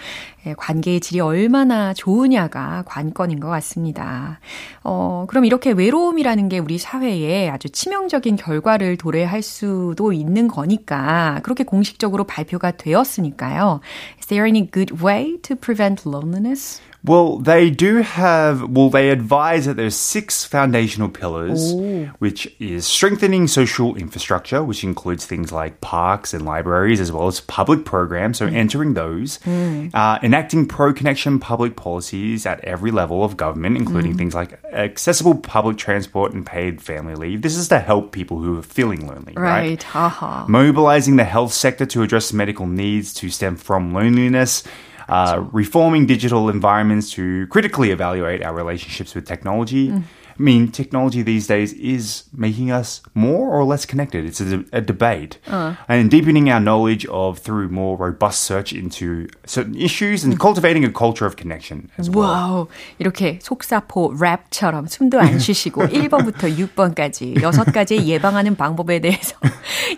예, 0.47 0.55
관계의 0.55 1.01
질이 1.01 1.21
얼마나 1.21 1.93
좋으냐가 1.95 2.83
관건인 2.87 3.41
것 3.41 3.49
같습니다. 3.49 4.41
어, 4.83 5.27
그럼 5.29 5.45
이렇게 5.45 5.71
외로움이라는 5.73 6.49
게 6.49 6.59
우리 6.59 6.79
사회에 6.79 7.49
아주 7.51 7.69
치명적인 7.69 8.37
결과를 8.37 8.97
도래할 8.97 9.43
수도 9.43 10.13
있는 10.13 10.49
거니까 10.49 11.41
그렇게 11.43 11.65
공식적으로 11.65 12.25
발표가 12.25 12.71
되었으니까요. 12.71 13.81
Is 14.19 14.27
there 14.27 14.47
any 14.47 14.71
good 14.71 15.05
way 15.05 15.39
to 15.43 15.57
prevent 15.57 16.09
loneliness? 16.09 16.81
Well, 17.03 17.39
they 17.39 17.71
do 17.71 18.03
have, 18.03 18.69
well, 18.69 18.91
they 18.91 19.09
advise 19.09 19.65
that 19.65 19.77
there's 19.77 19.97
six 19.97 20.45
foundational 20.45 21.09
pillars, 21.09 21.73
Ooh. 21.73 22.07
which 22.19 22.55
is 22.61 22.87
strengthening 22.87 23.49
social 23.49 23.97
infrastructure, 23.97 24.63
which 24.63 24.85
includes 24.85 25.25
things 25.25 25.51
like 25.51 25.81
parks 25.81 26.35
and 26.35 26.45
libraries, 26.45 27.01
as 27.01 27.11
well 27.11 27.27
as 27.27 27.41
public 27.41 27.87
programs, 27.87 28.39
so 28.39 28.47
mm. 28.47 28.55
entering 28.55 28.95
those, 28.95 29.39
mm. 29.39 29.91
uh, 29.95 30.19
enacting 30.23 30.67
pro-connection 30.67 31.41
public 31.41 31.75
policies 31.75 32.45
at 32.45 32.61
every 32.65 32.91
level 32.91 33.25
of 33.25 33.37
government, 33.37 33.79
including 33.79 34.15
mm. 34.15 34.19
things 34.19 34.35
like 34.35 34.63
accessible 34.73 35.35
public 35.35 35.79
transport 35.79 36.33
and 36.33 36.45
paid 36.45 36.83
family 36.83 37.15
leave. 37.15 37.41
This 37.41 37.57
is 37.57 37.69
to 37.69 37.79
help 37.79 38.13
people 38.13 38.39
who 38.41 38.59
are 38.59 38.63
feeling 38.63 39.07
lonely, 39.07 39.33
right? 39.37 39.61
right? 39.61 39.97
Uh-huh. 39.97 40.45
Mobilizing 40.49 41.17
the 41.17 41.25
health 41.25 41.55
sector 41.55 41.87
to 41.87 42.03
address 42.03 42.33
medical 42.33 42.67
needs 42.67 43.15
to 43.15 43.31
stem 43.31 43.57
from 43.57 43.95
loneliness, 43.95 44.63
uh, 45.11 45.45
reforming 45.53 46.07
digital 46.07 46.49
environments 46.49 47.11
to 47.13 47.47
critically 47.49 47.91
evaluate 47.91 48.43
our 48.43 48.55
relationships 48.55 49.15
with 49.15 49.27
technology. 49.27 49.89
Mm. 49.89 50.05
I 50.41 50.43
mean, 50.43 50.69
technology 50.69 51.21
these 51.21 51.47
days 51.47 51.75
is 51.75 52.25
making 52.33 52.71
us 52.71 53.03
more 53.13 53.51
or 53.51 53.63
less 53.63 53.85
connected. 53.85 54.25
It's 54.25 54.41
a, 54.41 54.65
a 54.73 54.81
debate. 54.81 55.37
Uh. 55.47 55.75
And 55.87 56.11
deepening 56.11 56.49
our 56.49 56.61
knowledge 56.61 57.05
of 57.07 57.39
through 57.39 57.69
more 57.69 57.99
robust 57.99 58.41
search 58.41 58.73
into 58.73 59.29
certain 59.45 59.75
issues 59.75 60.25
and 60.25 60.41
cultivating 60.41 60.83
a 60.87 60.91
culture 60.91 61.27
of 61.27 61.37
connection 61.37 61.91
as 61.99 62.09
well. 62.09 62.31
와우. 62.31 62.67
이렇게 62.99 63.39
속사포 63.43 64.15
랩처럼 64.15 64.89
숨도 64.89 65.21
안 65.21 65.39
쉬시고 65.39 65.83
1번부터 65.83 66.57
6번까지 66.57 67.43
여섯 67.43 67.65
가지 67.65 67.97
예방하는 68.07 68.57
방법에 68.57 69.01
대해서 69.01 69.37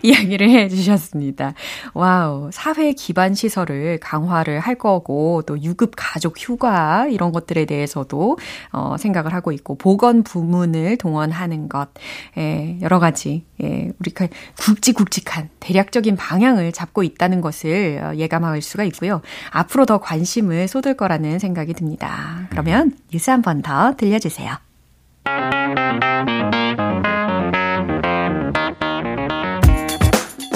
이야기를 0.03 0.49
해 0.49 0.67
주셨습니다. 0.67 1.53
Wow. 1.93 2.49
사회 2.51 2.91
기반 2.91 3.33
시설을 3.33 3.99
강화를 4.01 4.59
할 4.59 4.75
거고 4.75 5.43
또 5.45 5.61
유급 5.61 5.93
가족 5.95 6.37
휴가 6.37 7.07
이런 7.07 7.31
것들에 7.31 7.63
대해서도 7.63 8.37
어, 8.73 8.97
생각을 8.99 9.33
하고 9.33 9.53
있고 9.53 9.77
보건 9.77 10.23
부문을 10.23 10.97
동원하는 10.97 11.69
것, 11.69 11.89
예, 12.37 12.77
여러 12.81 12.99
가지, 12.99 13.45
예, 13.61 13.91
우리가 13.99 14.27
굵직굵직한 14.59 15.49
대략적인 15.59 16.15
방향을 16.15 16.71
잡고 16.71 17.03
있다는 17.03 17.41
것을 17.41 18.01
어, 18.03 18.15
예감할 18.15 18.61
수가 18.61 18.83
있고요. 18.85 19.21
앞으로 19.51 19.85
더 19.85 19.99
관심을 19.99 20.67
쏟을 20.67 20.95
거라는 20.95 21.39
생각이 21.39 21.73
듭니다. 21.73 22.47
그러면 22.49 22.93
뉴스 23.11 23.29
한 23.29 23.41
번 23.41 23.61
더 23.61 23.95
들려주세요. 23.95 24.57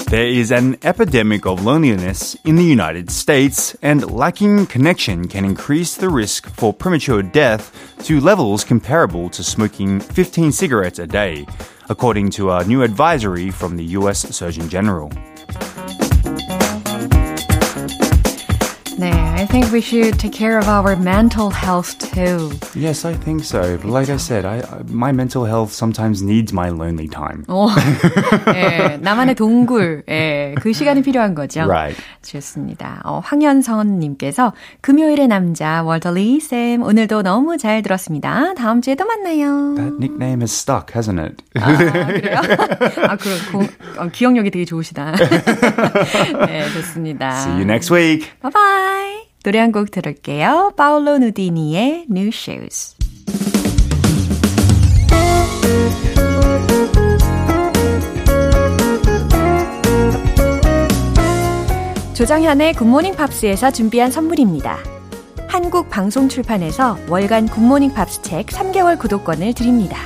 There 0.09 0.25
is 0.25 0.51
an 0.51 0.77
epidemic 0.83 1.45
of 1.45 1.65
loneliness 1.65 2.37
in 2.45 2.55
the 2.55 2.63
United 2.63 3.11
States, 3.11 3.75
and 3.81 4.09
lacking 4.09 4.67
connection 4.67 5.27
can 5.27 5.43
increase 5.43 5.97
the 5.97 6.07
risk 6.07 6.47
for 6.47 6.71
premature 6.71 7.21
death 7.21 7.73
to 8.05 8.21
levels 8.21 8.63
comparable 8.63 9.29
to 9.31 9.43
smoking 9.43 9.99
15 9.99 10.53
cigarettes 10.53 10.99
a 10.99 11.07
day, 11.07 11.45
according 11.89 12.29
to 12.29 12.51
a 12.51 12.63
new 12.63 12.83
advisory 12.83 13.51
from 13.51 13.75
the 13.75 13.83
US 13.99 14.19
Surgeon 14.33 14.69
General. 14.69 15.11
네, 18.97 19.11
I 19.11 19.45
think 19.45 19.71
we 19.71 19.79
should 19.79 20.17
take 20.17 20.33
care 20.33 20.57
of 20.57 20.67
our 20.67 20.95
mental 20.95 21.51
health 21.51 21.99
too. 21.99 22.49
Yes, 22.73 23.05
I 23.05 23.13
think 23.13 23.43
so. 23.43 23.77
But 23.77 23.91
like 23.91 24.09
I 24.09 24.17
said, 24.17 24.43
I, 24.43 24.63
my 24.89 25.11
mental 25.11 25.45
health 25.45 25.71
sometimes 25.71 26.23
needs 26.23 26.51
my 26.51 26.69
lonely 26.69 27.07
time. 27.07 27.43
어, 27.47 27.67
예, 28.55 28.97
나만의 28.99 29.35
동굴, 29.35 30.03
예, 30.09 30.55
그 30.59 30.73
시간이 30.73 31.03
필요한 31.03 31.35
거죠. 31.35 31.61
Right. 31.61 31.95
좋습니다. 32.23 33.01
어, 33.05 33.21
황현선님께서 33.23 34.53
금요일의 34.81 35.27
남자 35.27 35.83
월터리 35.83 36.39
쌤 36.39 36.81
오늘도 36.81 37.21
너무 37.21 37.57
잘 37.57 37.83
들었습니다. 37.83 38.55
다음 38.55 38.81
주에 38.81 38.95
또 38.95 39.05
만나요. 39.05 39.75
That 39.75 39.93
nickname 39.97 40.41
has 40.41 40.51
stuck, 40.51 40.95
hasn't 40.95 41.19
it? 41.19 41.35
아, 41.59 41.75
그래요? 41.77 42.37
아, 43.07 43.15
그럼 43.15 43.37
고, 43.51 43.63
어, 44.01 44.07
기억력이 44.11 44.49
되게 44.49 44.65
좋으시다. 44.65 45.13
네, 46.47 46.69
좋습니다. 46.73 47.29
See 47.41 47.53
you 47.53 47.63
next 47.63 47.93
week. 47.93 48.31
Bye 48.41 48.51
bye. 48.51 48.86
노래 49.43 49.59
한 49.59 49.71
곡 49.71 49.91
들을게요. 49.91 50.73
파울로 50.75 51.19
누디니의 51.19 52.07
New 52.09 52.29
Shoes. 52.33 52.95
조정현의 62.13 62.73
굿모닝 62.73 63.15
팝스에서 63.15 63.71
준비한 63.71 64.09
선물입니다. 64.11 64.79
한국 65.47 65.89
방송 65.89 66.27
출판에서 66.27 66.97
월간 67.07 67.47
굿모닝 67.47 67.93
팝스 67.93 68.21
책 68.23 68.47
3개월 68.47 68.97
구독권을 68.99 69.53
드립니다. 69.53 69.97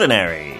Extraordinary. 0.00 0.58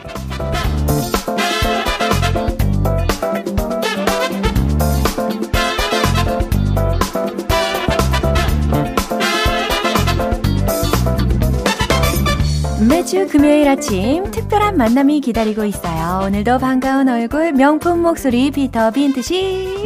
매주 12.88 13.26
금요일 13.28 13.68
아침 13.68 14.30
특별한 14.30 14.76
만남이 14.76 15.20
기다리고 15.20 15.64
있어요. 15.64 16.26
오늘도 16.26 16.58
반가운 16.58 17.08
얼굴, 17.08 17.52
명품 17.52 18.02
목소리, 18.02 18.50
피터 18.50 18.90
빈트 18.90 19.22
씨. 19.22 19.84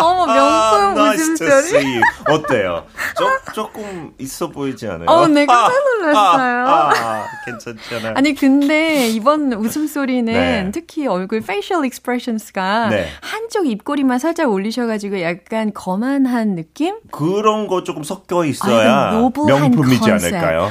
어머, 0.00 0.26
명품 0.26 0.94
to 0.94 1.02
웃음소리. 1.04 2.00
어때요? 2.28 2.84
조, 3.18 3.52
조금 3.52 4.12
있어 4.18 4.48
보이지 4.48 4.86
않아요? 4.88 5.06
어, 5.08 5.26
네, 5.26 5.44
깜짝 5.46 5.72
놀랐어요. 6.00 6.66
아, 6.66 6.90
아, 6.94 7.26
괜찮잖아요. 7.44 8.14
아니 8.16 8.34
근데 8.34 9.08
이번 9.08 9.52
웃음소리는 9.52 10.32
네. 10.32 10.70
특히 10.72 11.06
얼굴 11.06 11.38
facial 11.38 11.84
expressions가 11.84 12.88
네. 12.90 13.08
한쪽 13.20 13.66
입꼬리만 13.66 14.18
살짝 14.18 14.50
올리셔가지고 14.50 15.20
약간 15.22 15.72
거만한 15.72 16.54
느낌? 16.54 16.96
그런 17.10 17.66
거 17.66 17.82
조금 17.84 18.02
섞여 18.02 18.44
있어야 18.44 19.08
아, 19.08 19.12
노블한 19.12 19.60
명품이지 19.62 20.00
컨셉. 20.00 20.34
않을까요? 20.34 20.68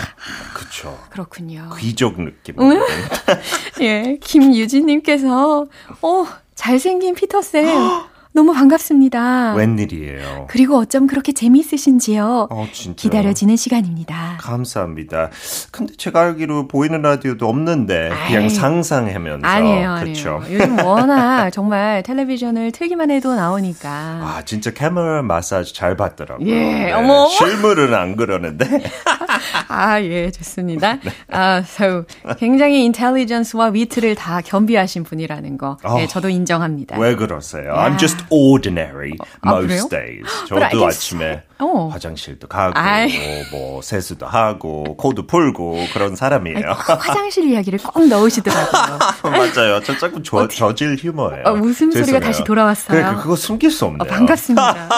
그쵸. 0.53 0.97
그렇군요. 1.09 1.69
귀족 1.79 2.19
느낌. 2.21 2.55
예, 3.81 4.17
김유진님께서 4.21 5.65
어 6.01 6.25
잘생긴 6.55 7.15
피터쌤 7.15 7.65
너무 8.37 8.53
반갑습니다. 8.53 9.55
웬일이에요? 9.55 10.45
그리고 10.47 10.77
어쩜 10.77 11.07
그렇게 11.07 11.31
재미있으신지요? 11.31 12.49
어, 12.51 12.67
진짜. 12.71 13.01
기다려지는 13.01 13.55
시간입니다. 13.55 14.37
감사합니다. 14.39 15.31
근데 15.71 15.95
제가 15.97 16.21
알기로 16.21 16.67
보이는 16.67 17.01
라디오도 17.01 17.49
없는데 17.49 18.09
그냥 18.27 18.43
아이, 18.43 18.49
상상하면서 18.51 19.47
아니에요, 19.47 19.95
그렇죠. 20.03 20.41
아니에요. 20.43 20.59
요즘 20.61 20.85
워낙 20.85 21.49
정말 21.49 22.03
텔레비전을 22.03 22.73
틀기만 22.73 23.09
해도 23.09 23.33
나오니까. 23.33 23.89
아 23.89 24.41
진짜 24.45 24.71
카메라 24.71 25.23
마사지 25.23 25.73
잘 25.73 25.97
받더라고요. 25.97 26.45
네, 26.45 26.89
예, 26.89 26.91
어머. 26.91 27.27
실물은 27.29 27.95
안 27.95 28.15
그러는데 28.15 28.67
아, 29.67 30.01
예, 30.01 30.31
좋습니다. 30.31 30.99
네. 30.99 31.11
아, 31.29 31.57
so, 31.57 32.03
굉장히 32.37 32.85
인텔리전스와 32.85 33.67
위트를 33.67 34.15
다 34.15 34.41
겸비하신 34.41 35.03
분이라는 35.03 35.57
거. 35.57 35.77
예, 35.99 36.03
어, 36.03 36.07
저도 36.07 36.29
인정합니다. 36.29 36.97
왜 36.99 37.15
그러세요? 37.15 37.73
I'm 37.73 37.97
just 37.97 38.17
ordinary 38.29 39.13
아, 39.41 39.51
most 39.55 39.89
days. 39.89 40.25
저도 40.47 40.85
아침에 40.85 41.43
어. 41.59 41.89
화장실도 41.91 42.47
가고 42.47 42.77
아이. 42.77 43.09
뭐 43.51 43.81
세수도 43.81 44.25
하고 44.27 44.83
코도 44.97 45.25
풀고 45.27 45.87
그런 45.93 46.15
사람이에요. 46.15 46.71
화장실 46.71 47.45
이야기를 47.49 47.79
꼭 47.79 48.07
넣으시더라고요. 48.07 48.99
맞아요. 49.23 49.81
저 49.83 49.97
조금 49.97 50.21
저, 50.23 50.47
저질 50.47 50.97
휴머예요. 50.97 51.43
어, 51.45 51.53
웃음 51.53 51.91
소리가 51.91 52.05
죄송해요. 52.05 52.19
다시 52.19 52.43
돌아왔어요. 52.43 52.87
그래, 53.01 53.15
그거 53.21 53.35
숨길 53.35 53.71
수 53.71 53.85
없네요. 53.85 54.01
어, 54.01 54.05
반갑습니다. 54.05 54.89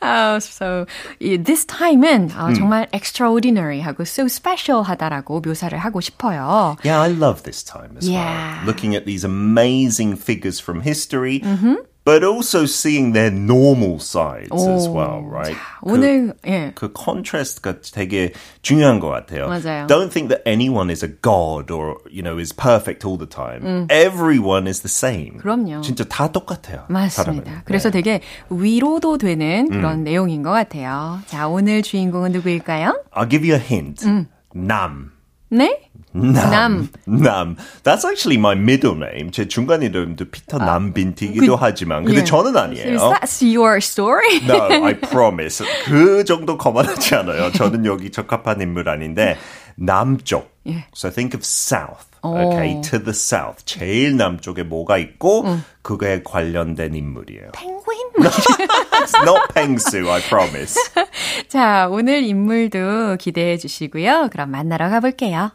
아, 0.00 0.36
so, 0.40 0.84
이 1.20 1.38
this 1.38 1.64
time은 1.66 2.30
어, 2.36 2.52
정말 2.54 2.88
extraordinary 2.92 3.80
하고 3.80 4.02
so 4.02 4.24
special 4.26 4.82
하다라고 4.84 5.40
묘사를 5.40 5.76
하고 5.78 6.00
싶어요. 6.00 6.76
Yeah, 6.84 7.00
I 7.00 7.10
love 7.10 7.42
this 7.42 7.64
time 7.64 7.96
as 7.96 8.08
Yeah. 8.08 8.60
well. 8.60 8.66
Looking 8.66 8.94
at 8.96 9.04
these 9.06 9.24
amazing 9.24 10.16
figures 10.16 10.60
from 10.60 10.82
history, 10.82 11.40
Mm-hmm. 11.40 11.69
but 12.09 12.23
also 12.23 12.65
seeing 12.67 13.13
their 13.13 13.31
normal 13.31 13.99
sides 13.99 14.51
as 14.53 14.87
오, 14.87 14.93
well, 14.93 15.23
right? 15.25 15.57
오늘, 15.81 16.35
예. 16.45 16.71
그, 16.75 16.91
그 16.91 16.93
contrast가 16.93 17.81
되게 17.81 18.31
중요한 18.61 18.99
것 18.99 19.09
같아요. 19.09 19.47
맞아요. 19.47 19.87
Don't 19.87 20.11
think 20.11 20.29
that 20.29 20.43
anyone 20.45 20.91
is 20.91 21.03
a 21.03 21.09
god 21.09 21.71
or, 21.71 21.97
you 22.11 22.21
know, 22.21 22.37
is 22.37 22.53
perfect 22.53 23.03
all 23.03 23.17
the 23.17 23.27
time. 23.27 23.63
음. 23.63 23.87
Everyone 23.89 24.67
is 24.67 24.81
the 24.81 24.89
same. 24.89 25.39
그럼요. 25.39 25.81
진짜 25.81 26.03
다 26.03 26.31
똑같아요. 26.31 26.85
맞습니다. 26.89 27.43
사람은. 27.43 27.61
그래서 27.65 27.89
네. 27.89 28.01
되게 28.01 28.21
위로도 28.51 29.17
되는 29.17 29.67
음. 29.71 29.75
그런 29.75 30.03
내용인 30.03 30.43
것 30.43 30.51
같아요. 30.51 31.19
자, 31.25 31.47
오늘 31.47 31.81
주인공은 31.81 32.33
누구일까요? 32.33 33.03
I'll 33.15 33.29
give 33.29 33.43
you 33.43 33.59
a 33.59 33.65
hint. 33.67 34.05
음. 34.05 34.27
남. 34.53 35.11
네? 35.50 35.90
남. 36.12 36.32
남. 36.32 36.88
남. 37.04 37.56
That's 37.84 38.04
actually 38.04 38.38
my 38.38 38.54
middle 38.56 38.96
name. 38.96 39.30
제 39.30 39.46
중간 39.46 39.82
이름도 39.82 40.30
피터 40.30 40.58
남빈티기도 40.58 41.56
하지만 41.56 42.04
근데 42.04 42.20
예. 42.20 42.24
저는 42.24 42.56
아니에요. 42.56 42.94
Is 42.94 43.00
that 43.00 43.44
your 43.44 43.78
story? 43.78 44.40
No, 44.42 44.86
I 44.86 44.94
promise. 44.98 45.64
그 45.84 46.24
정도 46.24 46.56
거만하지 46.58 47.14
않아요. 47.14 47.52
저는 47.52 47.84
여기 47.86 48.10
적합한 48.10 48.60
인물 48.60 48.88
아닌데 48.88 49.36
남쪽. 49.76 50.50
예. 50.66 50.86
So 50.94 51.10
think 51.10 51.36
of 51.36 51.44
south. 51.44 52.09
오. 52.22 52.36
Okay, 52.36 52.80
to 52.82 52.98
the 52.98 53.10
south. 53.14 53.64
제일 53.64 54.16
남쪽에 54.16 54.62
뭐가 54.62 54.98
있고 54.98 55.44
그거에 55.82 56.22
관련된 56.22 56.94
인물이에요. 56.94 57.52
펭귄? 57.52 57.80
It's 58.20 59.14
not 59.24 59.54
Pengsu, 59.54 60.10
I 60.10 60.20
promise. 60.20 60.76
자, 61.48 61.88
오늘 61.90 62.22
인물도 62.22 63.16
기대해 63.18 63.56
주시고요. 63.56 64.28
그럼 64.30 64.50
만나러 64.50 64.90
가볼게요. 64.90 65.52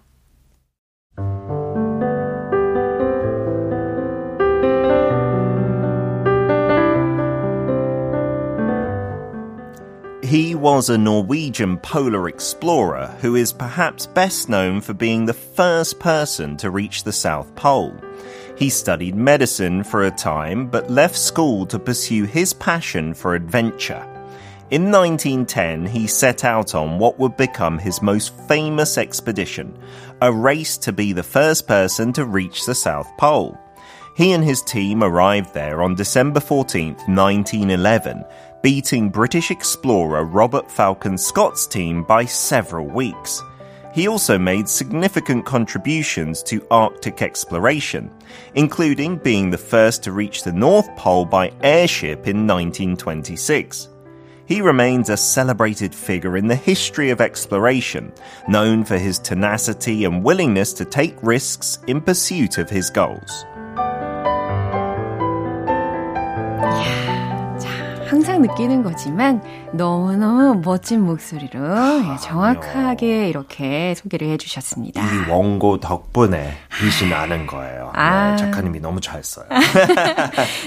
He 10.35 10.53
was 10.53 10.89
a 10.89 10.97
Norwegian 10.97 11.77
polar 11.77 12.27
explorer 12.27 13.07
who 13.21 13.35
is 13.35 13.53
perhaps 13.53 14.05
best 14.05 14.49
known 14.49 14.81
for 14.81 14.93
being 14.93 15.25
the 15.25 15.33
first 15.33 15.97
person 15.97 16.57
to 16.57 16.71
reach 16.71 17.05
the 17.05 17.13
South 17.13 17.55
Pole. 17.55 17.95
He 18.57 18.69
studied 18.69 19.15
medicine 19.15 19.81
for 19.81 20.03
a 20.03 20.11
time 20.11 20.67
but 20.67 20.91
left 20.91 21.15
school 21.15 21.65
to 21.67 21.79
pursue 21.79 22.25
his 22.25 22.53
passion 22.53 23.13
for 23.13 23.33
adventure. 23.33 24.05
In 24.71 24.91
1910, 24.91 25.85
he 25.85 26.05
set 26.05 26.43
out 26.43 26.75
on 26.75 26.99
what 26.99 27.17
would 27.17 27.37
become 27.37 27.79
his 27.79 28.01
most 28.01 28.37
famous 28.45 28.97
expedition, 28.97 29.79
a 30.21 30.33
race 30.33 30.77
to 30.79 30.91
be 30.91 31.13
the 31.13 31.23
first 31.23 31.65
person 31.65 32.11
to 32.11 32.25
reach 32.25 32.65
the 32.65 32.75
South 32.75 33.09
Pole. 33.17 33.57
He 34.15 34.31
and 34.31 34.43
his 34.45 34.61
team 34.61 35.03
arrived 35.03 35.53
there 35.53 35.83
on 35.83 35.95
December 35.95 36.39
14, 36.39 36.93
1911, 37.07 38.23
beating 38.65 39.09
British 39.09 39.51
explorer 39.51 40.25
Robert 40.25 40.71
Falcon 40.71 41.19
Scott's 41.19 41.67
team 41.67 42.01
by 42.01 42.25
several 42.25 42.87
weeks. 42.87 43.43
He 43.93 44.07
also 44.07 44.39
made 44.39 44.67
significant 44.67 45.45
contributions 45.45 46.41
to 46.41 46.65
Arctic 46.71 47.21
exploration, 47.21 48.09
including 48.55 49.17
being 49.17 49.51
the 49.51 49.57
first 49.59 50.01
to 50.01 50.11
reach 50.11 50.41
the 50.41 50.51
North 50.51 50.89
Pole 50.95 51.25
by 51.25 51.53
airship 51.61 52.27
in 52.27 52.47
1926. 52.47 53.89
He 54.47 54.61
remains 54.61 55.09
a 55.09 55.17
celebrated 55.17 55.93
figure 55.93 56.35
in 56.35 56.47
the 56.47 56.55
history 56.55 57.11
of 57.11 57.21
exploration, 57.21 58.11
known 58.47 58.83
for 58.83 58.97
his 58.97 59.19
tenacity 59.19 60.05
and 60.05 60.23
willingness 60.23 60.73
to 60.73 60.85
take 60.85 61.21
risks 61.21 61.77
in 61.85 62.01
pursuit 62.01 62.57
of 62.57 62.71
his 62.71 62.89
goals. 62.89 63.45
항상 68.25 68.41
느끼는 68.41 68.81
거지만 68.81 69.39
너무너무 69.71 70.59
멋진 70.65 71.01
목소리로 71.01 71.59
예, 72.11 72.17
정확하게 72.19 73.29
이렇게 73.29 73.93
소개를 73.93 74.29
해주셨습니다. 74.29 74.99
이 74.99 75.29
원고 75.29 75.79
덕분에 75.79 76.53
빛이 76.79 77.07
나는 77.07 77.45
거예요. 77.45 77.91
아. 77.93 78.31
네, 78.31 78.37
작가님이 78.37 78.79
너무 78.79 78.99
잘 78.99 79.23
써요. 79.23 79.45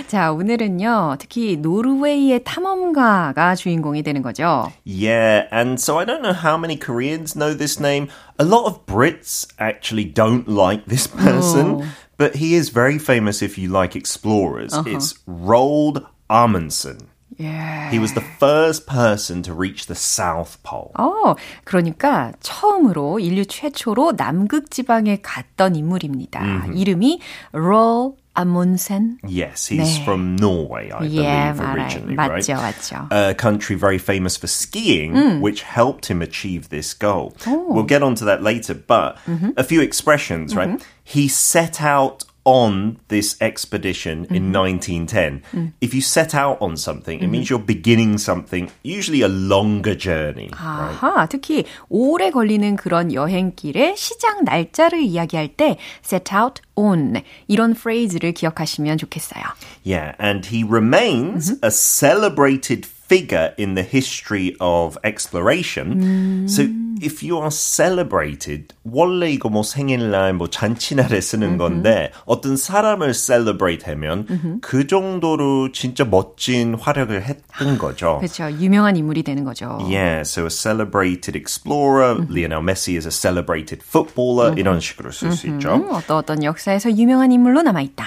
자, 0.07 0.31
오늘은요, 0.31 1.17
특히 1.19 1.57
노르웨이의 1.57 2.45
탐험가가 2.45 3.57
주인공이 3.57 4.05
되는 4.05 4.23
거죠. 4.23 4.71
Yeah, 4.87 5.49
and 5.53 5.83
so 5.83 5.99
I 5.99 6.05
don't 6.05 6.23
know 6.23 6.35
how 6.35 6.57
many 6.57 6.79
Koreans 6.79 7.35
know 7.37 7.57
this 7.59 7.81
name. 7.81 8.07
A 8.39 8.45
lot 8.45 8.67
of 8.67 8.87
Brits 8.87 9.49
actually 9.59 10.05
don't 10.05 10.47
like 10.47 10.87
this 10.87 11.09
person, 11.09 11.91
but 12.17 12.37
he 12.37 12.55
is 12.55 12.71
very 12.73 13.01
famous 13.01 13.43
if 13.43 13.59
you 13.59 13.69
like 13.69 13.97
explorers. 13.97 14.73
It's 14.87 15.19
Roald 15.27 16.07
Amundsen. 16.31 17.09
Yeah. 17.38 17.90
He 17.90 17.98
was 17.98 18.14
the 18.14 18.22
first 18.40 18.86
person 18.86 19.42
to 19.44 19.54
reach 19.54 19.88
the 19.88 19.96
South 19.96 20.58
Pole. 20.64 20.92
어, 21.00 21.36
그러니까 21.64 22.32
처음으로 22.42 23.20
인류 23.20 23.46
최초로 23.46 24.14
남극 24.18 24.70
지방에 24.70 25.20
갔던 25.24 25.76
인물입니다. 25.76 26.42
Mm-hmm. 26.42 26.78
이름이 26.78 27.20
롤 27.54 28.14
Amundsen. 28.36 29.18
Yes, 29.28 29.68
he's 29.68 30.00
네. 30.00 30.04
from 30.04 30.36
Norway, 30.38 30.90
I 30.90 31.06
yeah, 31.06 31.54
believe, 31.54 31.76
originally, 31.76 32.16
맞아요, 32.16 32.30
right? 32.30 32.44
맞죠, 32.44 32.56
맞죠. 32.62 33.08
A 33.12 33.34
country 33.36 33.76
very 33.76 34.00
famous 34.00 34.38
for 34.38 34.48
skiing, 34.48 35.14
음. 35.14 35.40
which 35.42 35.62
helped 35.62 36.08
him 36.08 36.22
achieve 36.22 36.70
this 36.70 36.94
goal. 36.96 37.34
We'll 37.46 37.84
get 37.84 38.02
onto 38.02 38.26
that 38.26 38.42
later, 38.42 38.74
but 38.74 39.18
Mm-hmm. 39.28 39.52
a 39.58 39.64
few 39.64 39.82
expressions, 39.82 40.56
right? 40.56 40.82
He 41.04 41.28
set 41.28 41.82
out 41.82 42.26
on 42.48 42.98
this 43.08 43.38
expedition 43.40 44.28
in 44.30 44.52
Mm-hmm. 44.52 45.08
1910. 45.08 45.42
Mm. 45.56 45.72
If 45.80 45.94
you 45.94 46.02
set 46.02 46.36
out 46.36 46.58
on 46.62 46.76
something, 46.76 47.22
it 47.24 47.28
means 47.28 47.50
you're 47.50 47.58
beginning 47.58 48.18
something, 48.18 48.70
usually 48.84 49.22
a 49.22 49.30
longer 49.30 49.96
journey. 49.96 50.50
right? 50.52 50.92
아하, 51.00 51.26
특히 51.30 51.64
오래 51.88 52.32
걸리는 52.32 52.76
그런 52.76 53.14
여행길의 53.14 53.96
시작 53.96 54.44
날짜를 54.44 55.02
이야기할 55.04 55.56
때 55.56 55.78
set 56.04 56.34
out 56.36 56.62
on 56.76 57.22
이런 57.48 57.72
phrase를 57.76 58.34
기억하시면 58.34 58.98
좋겠어요. 58.98 59.44
Yeah, 59.86 60.16
and 60.20 60.46
he 60.46 60.64
remains 60.66 61.50
Mm-hmm. 61.50 61.66
a 61.66 61.72
celebrated 61.72 62.86
figure 63.08 63.54
in 63.58 63.76
the 63.76 63.84
history 63.84 64.56
of 64.60 64.98
exploration. 65.04 66.00
Mm. 66.02 66.50
So 66.50 66.64
if 67.02 67.22
you 67.24 67.38
are 67.40 67.52
celebrated, 67.52 68.74
원래 68.84 69.30
이거 69.32 69.50
뭐 69.50 69.64
생일날, 69.64 70.34
뭐 70.34 70.50
잔치날에 70.50 71.20
쓰는 71.22 71.44
Mm-hmm. 71.44 71.58
건데 71.58 72.12
어떤 72.26 72.56
사람을 72.56 73.14
celebrate 73.14 73.86
하면 73.92 74.60
그 74.62 74.88
정도로 74.88 75.72
진짜 75.74 76.06
멋진 76.06 76.76
활약을 76.76 77.24
했던 77.24 77.78
거죠. 77.78 78.20
그렇죠. 78.20 78.50
유명한 78.52 78.96
인물이 78.96 79.24
되는 79.24 79.44
거죠. 79.44 79.80
Yeah, 79.82 80.22
so 80.22 80.46
a 80.46 80.50
celebrated 80.50 81.36
explorer, 81.36 82.16
Mm-hmm. 82.16 82.34
Lionel 82.34 82.62
Messi 82.62 82.96
is 82.96 83.06
a 83.06 83.12
celebrated 83.12 83.84
footballer, 83.84 84.54
이런 84.58 84.80
식으로 84.80 85.12
쓸 85.12 85.32
수 85.34 85.48
있죠. 85.48 85.76
음, 85.76 85.90
어떤 85.92 86.18
어떤 86.18 86.44
역사에서 86.44 86.92
유명한 86.96 87.32
인물로 87.32 87.62
남아 87.64 87.82
있다. 87.82 88.06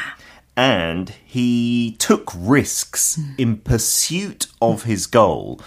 and 0.56 1.12
he 1.26 1.96
took 1.98 2.32
risks 2.34 3.20
in 3.38 3.58
pursuit 3.62 4.46
of 4.60 4.84
his 4.88 5.06
goal. 5.10 5.58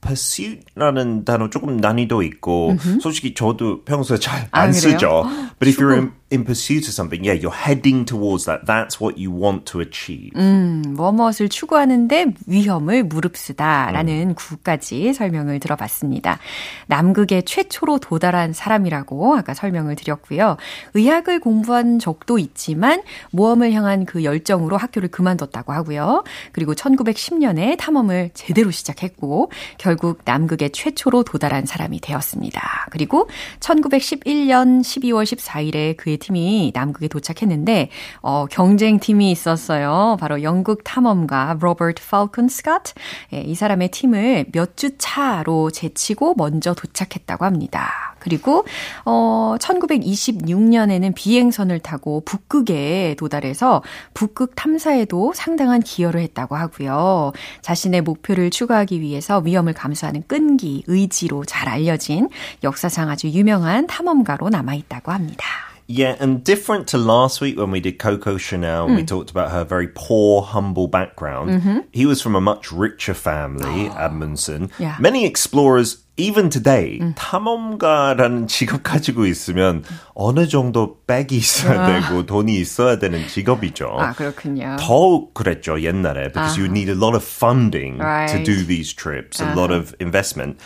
pursuit라는 0.00 1.24
단어 1.24 1.50
조금 1.50 1.76
난이도 1.76 2.22
있고 2.22 2.76
솔직히 3.02 3.34
저도 3.34 3.82
평소에 3.84 4.18
잘 4.18 4.48
아, 4.52 4.60
안 4.62 4.70
그래요? 4.70 4.80
쓰죠. 4.92 5.22
But 5.58 5.68
if 5.68 5.78
you're 5.78 5.92
in, 5.92 6.12
in 6.33 6.43
pursuit 6.43 6.87
of 6.87 6.93
something, 6.93 7.23
yeah, 7.23 7.37
you're 7.37 7.53
heading 7.53 8.05
towards 8.05 8.45
that. 8.45 8.65
That's 8.65 8.99
what 8.99 9.21
you 9.21 9.31
want 9.31 9.65
to 9.71 9.81
achieve. 9.81 10.33
뭐뭇을 10.33 11.47
추구하는데 11.49 12.33
위험을 12.47 13.03
무릅쓰다라는 13.03 14.33
구까지 14.33 15.13
설명을 15.13 15.59
들어봤습니다. 15.59 16.39
남극의 16.87 17.43
최초로 17.43 17.99
도달한 17.99 18.53
사람이라고 18.53 19.35
아까 19.37 19.53
설명을 19.53 19.95
드렸고요. 19.95 20.57
의학을 20.95 21.39
공부한 21.39 21.99
적도 21.99 22.39
있지만 22.39 23.03
모험을 23.31 23.71
향한 23.73 24.05
그 24.05 24.23
열정으로 24.23 24.77
학교를 24.77 25.09
그만뒀다고 25.09 25.71
하고요. 25.71 26.23
그리고 26.51 26.73
1910년에 26.73 27.77
탐험을 27.77 28.31
제대로 28.33 28.71
시작했고 28.71 29.51
결국 29.77 30.21
남극의 30.25 30.71
최초로 30.71 31.23
도달한 31.23 31.65
사람이 31.65 31.99
되었습니다. 31.99 32.87
그리고 32.89 33.29
1911년 33.59 34.81
12월 34.81 35.23
14일에 35.23 35.95
그의 35.97 36.17
팀이 36.23 36.71
남극에 36.73 37.07
도착했는데 37.07 37.89
어, 38.21 38.45
경쟁 38.49 38.99
팀이 38.99 39.31
있었어요. 39.31 40.17
바로 40.19 40.41
영국 40.43 40.83
탐험가 40.83 41.57
로버트 41.59 42.01
팔컨 42.09 42.47
스캇. 42.47 42.93
예, 43.33 43.41
이 43.41 43.55
사람의 43.55 43.89
팀을 43.91 44.45
몇 44.51 44.73
주 44.75 44.97
차로 44.97 45.69
제치고 45.71 46.33
먼저 46.35 46.73
도착했다고 46.73 47.45
합니다. 47.45 48.15
그리고 48.19 48.65
어 49.05 49.55
1926년에는 49.59 51.13
비행선을 51.13 51.79
타고 51.79 52.21
북극에 52.25 53.15
도달해서 53.17 53.83
북극 54.13 54.55
탐사에도 54.55 55.33
상당한 55.35 55.81
기여를 55.81 56.21
했다고 56.21 56.55
하고요. 56.55 57.33
자신의 57.61 58.01
목표를 58.01 58.49
추구하기 58.49 59.01
위해서 59.01 59.39
위험을 59.39 59.73
감수하는 59.73 60.23
끈기, 60.27 60.83
의지로 60.87 61.45
잘 61.45 61.69
알려진 61.69 62.29
역사상 62.63 63.09
아주 63.09 63.27
유명한 63.29 63.87
탐험가로 63.87 64.49
남아 64.49 64.73
있다고 64.75 65.11
합니다. 65.11 65.45
Yeah, 65.92 66.16
and 66.20 66.44
different 66.44 66.86
to 66.88 66.98
last 66.98 67.40
week 67.40 67.56
when 67.56 67.70
we 67.70 67.80
did 67.80 67.98
Coco 67.98 68.36
Chanel, 68.36 68.88
we 68.88 69.02
talked 69.04 69.30
about 69.30 69.50
her 69.52 69.64
very 69.64 69.88
poor, 69.88 70.42
humble 70.42 70.86
background. 70.86 71.86
He 71.92 72.04
was 72.04 72.20
from 72.20 72.36
a 72.36 72.42
much 72.42 72.70
richer 72.70 73.14
family, 73.14 73.88
Amundsen. 73.96 74.68
Yeah. 74.78 74.96
Many 75.00 75.24
explorers, 75.24 76.04
even 76.18 76.50
today, 76.50 77.00
탐험가라는 77.16 78.48
직업 78.48 78.82
가지고 78.82 79.24
있으면 79.26 79.82
어느 80.14 80.46
정도 80.46 80.98
백이 81.06 81.36
있어야 81.36 81.86
되고 82.02 82.26
돈이 82.26 82.54
있어야 82.56 82.98
되는 82.98 83.26
직업이죠. 83.26 83.88
아, 83.98 84.12
그렇군요. 84.12 84.76
더욱 84.78 85.32
그랬죠 85.32 85.80
옛날에 85.80 86.32
because 86.32 86.58
you 86.58 86.66
need 86.68 86.90
a 86.90 86.94
lot 86.94 87.14
of 87.14 87.24
funding 87.24 87.96
to 87.98 88.04
Right. 88.04 88.44
do 88.44 88.62
these 88.64 88.92
trips, 88.92 89.40
a 89.40 89.54
lot 89.54 89.70
of 89.72 89.94
investment, 90.00 90.58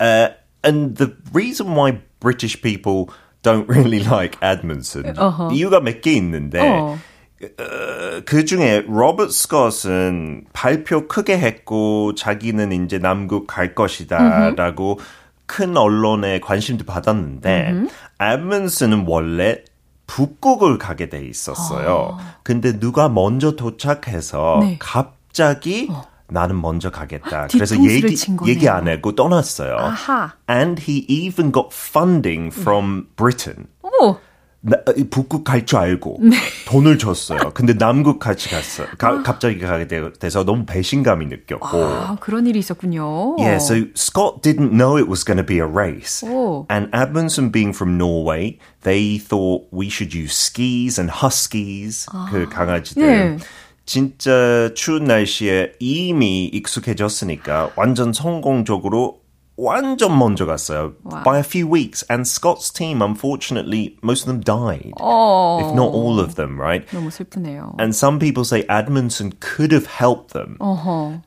uh, 0.00 0.28
and 0.62 0.96
the 0.96 1.14
reason 1.32 1.74
why 1.74 1.98
British 2.20 2.60
people 2.62 3.10
don't 3.43 3.67
really 3.69 3.99
like 4.09 4.37
Edmondson 4.41 5.13
이유가 5.51 5.79
몇 5.79 6.01
개 6.01 6.11
있는데 6.13 6.59
어. 6.59 6.97
그 8.25 8.45
중에 8.45 8.85
로버트 8.87 9.31
스콧은 9.31 10.45
발표 10.53 11.07
크게 11.07 11.37
했고 11.37 12.15
자기는 12.15 12.71
이제 12.85 12.99
남극 12.99 13.47
갈 13.47 13.75
것이다라고 13.75 14.99
큰 15.45 15.75
언론에 15.75 16.39
관심도 16.39 16.85
받았는데 16.85 17.73
에드문슨은 18.21 19.03
원래 19.07 19.57
북극을 20.07 20.77
가게 20.77 21.09
돼 21.09 21.25
있었어요. 21.25 22.17
근데 22.43 22.79
누가 22.79 23.09
먼저 23.09 23.55
도착해서 23.57 24.59
네. 24.61 24.77
갑자기 24.79 25.89
나는 26.29 26.59
먼저 26.61 26.89
가겠다. 26.89 27.47
그래서 27.51 27.75
얘기. 27.83 28.15
얘기 28.47 28.69
안 28.69 28.87
하고 28.87 29.13
떠났어요. 29.15 29.75
아하. 29.77 30.33
And 30.49 30.81
he 30.81 31.05
even 31.07 31.51
got 31.51 31.69
funding 31.71 32.53
from 32.55 33.07
Britain. 33.15 33.67
오, 33.83 34.17
나, 34.61 34.77
이 34.95 35.03
북극 35.03 35.43
갈 35.43 35.65
줄 35.65 35.77
알고 35.77 36.19
네. 36.21 36.37
돈을 36.69 36.97
줬어요. 36.97 37.51
근데 37.53 37.73
남극 37.77 38.17
같이 38.19 38.49
갔어. 38.49 38.85
가, 38.97 39.21
갑자기 39.21 39.59
가게 39.59 39.87
되- 39.87 40.13
돼서 40.13 40.45
너무 40.45 40.65
배신감이 40.65 41.25
느꼈고. 41.25 41.83
아, 41.83 42.15
그런 42.21 42.47
일이 42.47 42.59
있었군요. 42.59 43.35
Yeah, 43.37 43.57
so 43.57 43.75
Scott 43.93 44.41
didn't 44.41 44.71
know 44.71 44.97
it 44.97 45.09
was 45.09 45.25
going 45.25 45.35
to 45.37 45.45
be 45.45 45.57
a 45.59 45.67
race. 45.67 46.23
오. 46.25 46.65
And 46.71 46.87
Amundsen 46.95 47.51
being 47.51 47.75
from 47.75 47.97
Norway, 47.97 48.57
they 48.83 49.17
thought 49.19 49.67
we 49.73 49.87
should 49.89 50.15
use 50.17 50.33
skis 50.33 50.97
and 50.97 51.11
huskies, 51.11 52.07
그 52.31 52.47
강아지들. 52.49 53.05
네. 53.05 53.37
진짜 53.85 54.69
추운 54.75 55.05
날씨에 55.05 55.73
이미 55.79 56.45
익숙해졌으니까 56.45 57.71
완전 57.75 58.13
성공적으로 58.13 59.21
완전 59.55 60.17
먼저 60.17 60.47
갔어요. 60.47 60.93
By 61.23 61.37
a 61.37 61.43
few 61.45 61.67
weeks. 61.71 62.03
And 62.09 62.25
Scott's 62.27 62.73
team, 62.73 63.03
unfortunately, 63.03 63.97
most 64.03 64.25
of 64.27 64.33
them 64.33 64.41
died. 64.43 64.93
어, 64.99 65.59
If 65.61 65.69
not 65.77 65.93
all 65.93 66.19
of 66.19 66.33
them, 66.33 66.59
right? 66.59 66.83
너무 66.91 67.11
슬프네요. 67.11 67.75
And 67.79 67.93
some 67.95 68.17
people 68.17 68.41
say 68.43 68.65
Admundsen 68.67 69.31
could 69.39 69.71
have 69.71 69.85
helped 69.85 70.33
them. 70.33 70.57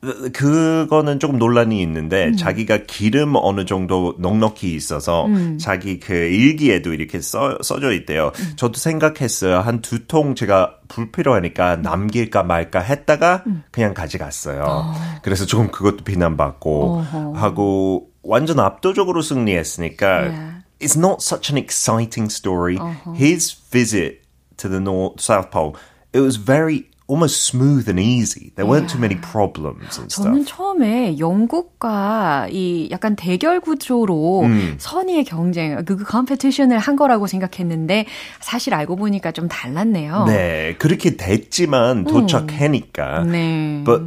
그- 0.01 0.29
그거는 0.33 1.21
조금 1.21 1.37
논란이 1.39 1.81
있는데 1.83 2.33
자기가 2.35 2.79
기름 2.85 3.35
어느 3.37 3.63
정도 3.63 4.15
넉넉히 4.19 4.75
있어서 4.75 5.25
자기 5.57 5.97
그 6.01 6.13
일기에도 6.13 6.91
이렇게 6.93 7.21
써, 7.21 7.57
써져 7.63 7.93
있대요. 7.93 8.33
저도 8.57 8.73
생각했어요. 8.77 9.59
한 9.61 9.79
두 9.81 10.05
통 10.05 10.35
제가 10.35 10.76
불필요하니까 10.87 11.77
남길까 11.77 12.43
말까 12.43 12.79
했다가 12.79 13.43
그냥 13.71 13.93
가져갔어요. 13.93 14.93
그래서 15.21 15.45
조금 15.45 15.69
그것도 15.71 16.03
비난받고 16.03 17.01
하고 17.35 18.09
완전 18.23 18.59
압도적으로 18.59 19.21
승리했으니까 19.21 20.07
Yeah. 20.27 20.63
it's 20.79 20.97
not 20.97 21.21
such 21.21 21.49
an 21.49 21.57
exciting 21.57 22.29
story. 22.29 22.77
His 23.15 23.51
visit 23.71 24.21
to 24.57 24.67
the 24.69 24.79
North 24.79 25.21
South 25.21 25.49
Pole, 25.51 25.75
it 26.13 26.19
was 26.21 26.37
very 26.37 26.89
almost 27.07 27.43
smooth 27.43 27.87
and 27.87 27.99
easy. 27.99 28.51
There 28.55 28.67
weren't 28.69 28.89
too 28.89 28.99
many 28.99 29.15
problems 29.19 29.97
and 29.97 30.09
저는 30.09 30.41
stuff. 30.43 30.45
처음에 30.45 31.17
영국과 31.17 32.47
이 32.51 32.89
약간 32.91 33.15
대결 33.15 33.59
구조로 33.59 34.41
음. 34.43 34.75
선의의 34.77 35.23
경쟁, 35.23 35.83
그 35.85 35.97
컴페티션을 36.03 36.77
한 36.77 36.95
거라고 36.95 37.27
생각했는데 37.27 38.05
사실 38.39 38.73
알고 38.73 38.97
보니까 38.97 39.31
좀 39.31 39.47
달랐네요. 39.47 40.25
네, 40.25 40.75
그렇게 40.77 41.15
됐지만 41.15 42.03
도착하니까. 42.03 43.23
네. 43.23 43.83
But 43.85 44.03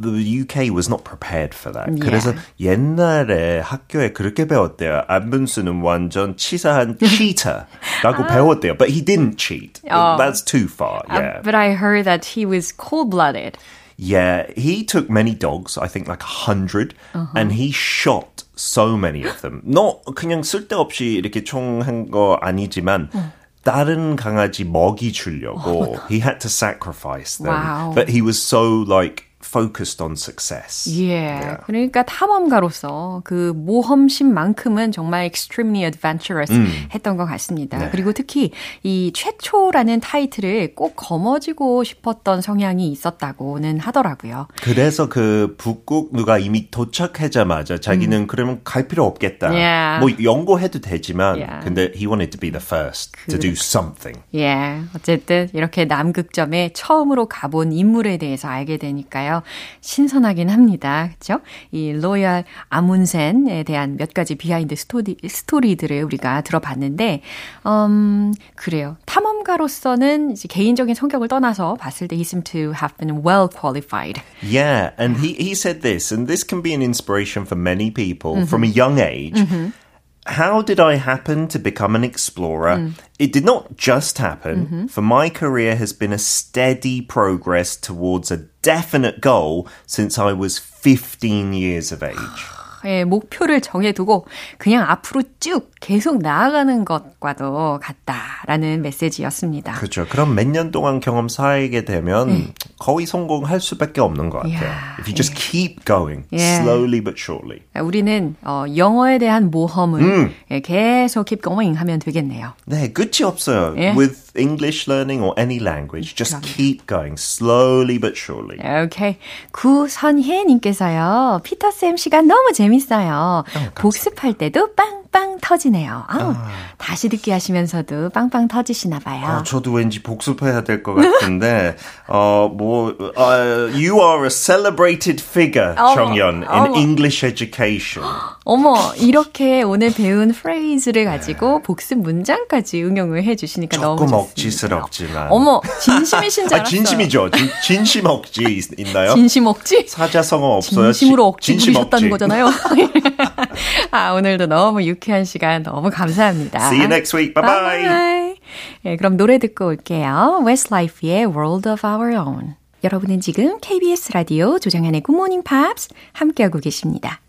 the 0.00 0.42
UK 0.42 0.70
was 0.70 0.88
not 0.88 1.04
prepared 1.04 1.54
for 1.54 1.72
that. 1.72 1.88
Yeah. 1.88 2.00
그래서 2.04 2.34
옛날에 2.60 3.60
학교에 3.60 4.12
그렇게 4.12 4.46
배웠대요. 4.46 5.04
안분수는 5.08 5.80
완전 5.82 6.36
치사한 6.36 6.98
cheater라고 6.98 8.26
배웠대요. 8.28 8.76
But 8.76 8.90
he 8.90 9.04
didn't 9.04 9.38
cheat. 9.38 9.80
어. 9.90 10.16
That's 10.18 10.42
too 10.42 10.66
far. 10.68 11.02
Uh, 11.08 11.20
Yeah. 11.20 11.40
but 11.42 11.54
I 11.54 11.72
heard 11.72 12.04
that 12.04 12.36
he 12.36 12.44
was 12.46 12.72
cold-blooded. 12.72 13.56
Yeah, 13.98 14.46
he 14.54 14.84
took 14.84 15.08
many 15.08 15.34
dogs, 15.34 15.78
I 15.78 15.88
think 15.88 16.06
like 16.06 16.22
a 16.22 16.44
100, 16.52 16.92
uh-huh. 17.14 17.32
and 17.34 17.52
he 17.52 17.72
shot 17.72 18.44
so 18.54 18.94
many 18.96 19.24
of 19.24 19.40
them. 19.40 19.62
Not 19.64 20.04
그냥 20.14 20.42
쓸데없이 20.42 21.14
이렇게 21.14 21.44
총한 21.44 22.10
거 22.10 22.38
아니지만 22.42 23.08
어. 23.14 23.32
다른 23.64 24.14
강아지 24.14 24.64
먹이 24.64 25.12
주려고 25.12 25.96
he 26.08 26.20
had 26.20 26.38
to 26.40 26.48
sacrifice 26.48 27.38
them. 27.38 27.54
Wow. 27.54 27.92
But 27.94 28.08
he 28.10 28.20
was 28.20 28.40
so 28.40 28.84
like 28.86 29.24
focused 29.51 30.01
on 30.01 30.13
success. 30.13 30.89
예. 30.89 31.11
Yeah. 31.11 31.57
그러니까 31.65 32.03
탐험가로서 32.03 33.21
그 33.25 33.51
모험심만큼은 33.55 34.91
정말 34.91 35.25
extremely 35.25 35.83
adventurous 35.83 36.51
음. 36.51 36.67
했던 36.93 37.17
것 37.17 37.25
같습니다. 37.25 37.77
네. 37.77 37.89
그리고 37.91 38.13
특히 38.13 38.51
이 38.83 39.11
최초라는 39.13 39.99
타이틀을 39.99 40.73
꼭 40.75 40.95
거머쥐고 40.95 41.83
싶었던 41.83 42.41
성향이 42.41 42.89
있었다고는 42.91 43.79
하더라고요. 43.79 44.47
그래서 44.61 45.09
그 45.09 45.55
북극 45.57 46.13
누가 46.13 46.37
이미 46.37 46.71
도착하자마자 46.71 47.79
자기는 47.79 48.21
음. 48.21 48.27
그러면 48.27 48.61
갈 48.63 48.87
필요 48.87 49.05
없겠다. 49.05 49.49
Yeah. 49.49 49.99
뭐 49.99 50.09
연구해도 50.23 50.79
되지만 50.79 51.35
yeah. 51.35 51.63
근데 51.63 51.91
he 51.93 52.07
wanted 52.07 52.31
to 52.31 52.39
be 52.39 52.51
the 52.51 52.63
first 52.63 53.11
그, 53.25 53.31
to 53.31 53.39
do 53.39 53.51
something. 53.51 54.23
예. 54.33 54.45
Yeah. 54.45 54.87
어쨌든 54.95 55.49
이렇게 55.53 55.85
남극점에 55.85 56.71
처음으로 56.73 57.27
가본 57.27 57.73
인물에 57.73 58.17
대해서 58.17 58.47
알게 58.47 58.77
되니까요. 58.77 59.40
있어요. 59.41 59.43
신선하긴 59.81 60.49
합니다. 60.49 61.09
그렇죠? 61.19 61.43
이 61.71 61.91
로알 61.91 62.45
아문센에 62.69 63.63
대한 63.63 63.97
몇 63.97 64.13
가지 64.13 64.35
behind 64.35 64.75
스토리, 64.75 65.17
스토리들을 65.27 66.03
우리가 66.03 66.41
들어봤는데 66.41 67.21
음, 67.65 68.33
그래요. 68.55 68.97
탐험가로서는 69.05 70.31
이제 70.31 70.47
개인적인 70.47 70.95
성격을 70.95 71.27
떠나서 71.27 71.75
봤을 71.75 72.07
때 72.07 72.15
he 72.15 72.23
seemed 72.23 72.49
to 72.49 72.73
have 72.73 72.95
been 72.97 73.23
well 73.25 73.47
qualified. 73.47 74.21
Yeah, 74.41 74.91
and 74.97 75.19
he 75.19 75.33
he 75.33 75.51
said 75.51 75.81
this 75.81 76.13
and 76.13 76.27
this 76.27 76.45
can 76.47 76.61
be 76.61 76.73
an 76.73 76.81
inspiration 76.81 77.45
for 77.45 77.57
many 77.59 77.91
people 77.91 78.35
mm-hmm. 78.35 78.45
from 78.45 78.63
a 78.63 78.67
young 78.67 78.99
age. 78.99 79.35
Mm-hmm. 79.35 79.80
How 80.25 80.61
did 80.61 80.79
I 80.79 80.95
happen 80.95 81.47
to 81.49 81.59
become 81.59 81.95
an 81.95 82.03
explorer? 82.03 82.77
Mm. 82.77 82.93
It 83.17 83.33
did 83.33 83.43
not 83.43 83.75
just 83.75 84.19
happen, 84.19 84.65
mm-hmm. 84.65 84.87
for 84.87 85.01
my 85.01 85.29
career 85.29 85.75
has 85.75 85.93
been 85.93 86.13
a 86.13 86.17
steady 86.17 87.01
progress 87.01 87.75
towards 87.75 88.29
a 88.29 88.37
definite 88.61 89.21
goal 89.21 89.67
since 89.87 90.19
I 90.19 90.33
was 90.33 90.59
15 90.59 91.53
years 91.53 91.91
of 91.91 92.03
age. 92.03 92.17
예, 92.85 93.03
목표를 93.03 93.61
정해두고 93.61 94.25
그냥 94.57 94.89
앞으로 94.89 95.23
쭉 95.39 95.71
계속 95.79 96.19
나아가는 96.21 96.85
것과도 96.85 97.79
같다라는 97.81 98.81
메시지였습니다. 98.81 99.73
그렇죠. 99.73 100.05
그럼 100.07 100.35
몇 100.35 100.47
년 100.47 100.71
동안 100.71 100.99
경험 100.99 101.29
쌓이게 101.29 101.85
되면 101.85 102.27
네. 102.29 102.53
거의 102.79 103.05
성공할 103.05 103.59
수밖에 103.59 104.01
없는 104.01 104.29
것 104.29 104.39
같아요. 104.39 104.51
Yeah, 104.69 104.99
If 104.99 105.07
you 105.07 105.15
just 105.15 105.33
예. 105.33 105.37
keep 105.39 105.85
going, 105.85 106.25
slowly 106.33 107.01
but 107.01 107.15
surely. 107.17 107.61
우리는 107.79 108.35
어, 108.43 108.65
영어에 108.75 109.17
대한 109.17 109.49
모험을 109.51 110.01
음. 110.01 110.31
예, 110.51 110.59
계속 110.59 111.25
keep 111.25 111.41
going 111.43 111.77
하면 111.79 111.99
되겠네요. 111.99 112.53
네, 112.65 112.91
끝이 112.91 113.23
없어요. 113.23 113.75
예. 113.77 113.93
With 113.95 114.31
English 114.37 114.89
learning 114.89 115.23
or 115.23 115.33
any 115.37 115.59
language, 115.59 116.15
just 116.15 116.35
그럼. 116.35 116.41
keep 116.43 116.85
going, 116.87 117.15
slowly 117.17 117.97
but 117.99 118.15
surely. 118.17 118.57
Okay. 118.85 119.17
구선혜님께서요. 119.51 121.41
피터쌤 121.43 121.97
시간 121.97 122.27
너무 122.27 122.51
재밌 122.53 122.70
재밌어요. 122.75 123.43
어, 123.55 123.59
복습할 123.75 124.33
때도 124.33 124.73
빵빵 124.75 125.39
터지네요. 125.41 126.03
아우, 126.07 126.31
아. 126.31 126.47
다시 126.77 127.09
듣기 127.09 127.31
하시면서도 127.31 128.09
빵빵 128.11 128.47
터지시나 128.47 128.99
봐요. 128.99 129.39
어, 129.39 129.43
저도 129.43 129.73
왠지 129.73 130.01
복습해야 130.01 130.63
될 130.63 130.83
것 130.83 130.93
같은데, 130.95 131.75
어, 132.07 132.49
뭐, 132.53 132.93
uh, 133.17 133.71
you 133.73 133.99
are 133.99 134.23
a 134.23 134.29
celebrated 134.29 135.21
figure, 135.21 135.75
어, 135.77 135.93
정연, 135.95 136.43
in 136.49 136.71
어. 136.71 136.75
English 136.75 137.25
education. 137.25 138.07
어머, 138.45 138.75
이렇게 138.97 139.61
오늘 139.63 139.93
배운 139.93 140.31
프레이즈를 140.31 141.05
가지고 141.05 141.61
복습 141.61 141.99
문장까지 141.99 142.81
응용을 142.83 143.23
해 143.23 143.35
주시니까 143.35 143.77
너무 143.77 143.97
좋습니다. 143.99 144.17
조금 144.17 144.29
억지스럽지만. 144.29 145.27
어머, 145.31 145.61
진심이신 145.81 146.47
줄 146.47 146.53
알았어요. 146.57 146.61
아, 146.61 146.63
진심이죠. 146.63 147.29
진, 147.31 147.49
진심 147.63 148.05
억지 148.07 148.61
있나요? 148.77 149.13
진심 149.15 149.45
억지? 149.47 149.85
사자성어 149.87 150.45
없어요. 150.57 150.91
진심으로 150.91 151.27
억지 151.27 151.51
진심 151.51 151.73
부리셨다는. 151.73 152.09
거잖아요. 152.09 152.45
아, 153.91 154.11
오늘도 154.13 154.47
너무 154.47 154.83
유쾌한 154.83 155.25
시간 155.25 155.63
너무 155.63 155.89
감사합니다. 155.89 156.67
See 156.67 156.79
you 156.79 156.87
next 156.87 157.15
week. 157.15 157.33
Bye 157.33 157.43
bye. 157.43 157.83
bye. 157.83 158.35
네, 158.83 158.97
그럼 158.97 159.17
노래 159.17 159.37
듣고 159.37 159.67
올게요. 159.67 160.43
Westlife의 160.45 161.25
World 161.25 161.69
of 161.69 161.85
Our 161.85 162.15
Own. 162.15 162.55
여러분은 162.83 163.21
지금 163.21 163.59
KBS 163.59 164.11
라디오 164.13 164.57
조정현의 164.57 165.03
Good 165.03 165.15
Morning 165.15 165.43
Pops 165.43 165.89
함께하고 166.13 166.59
계십니다. 166.59 167.21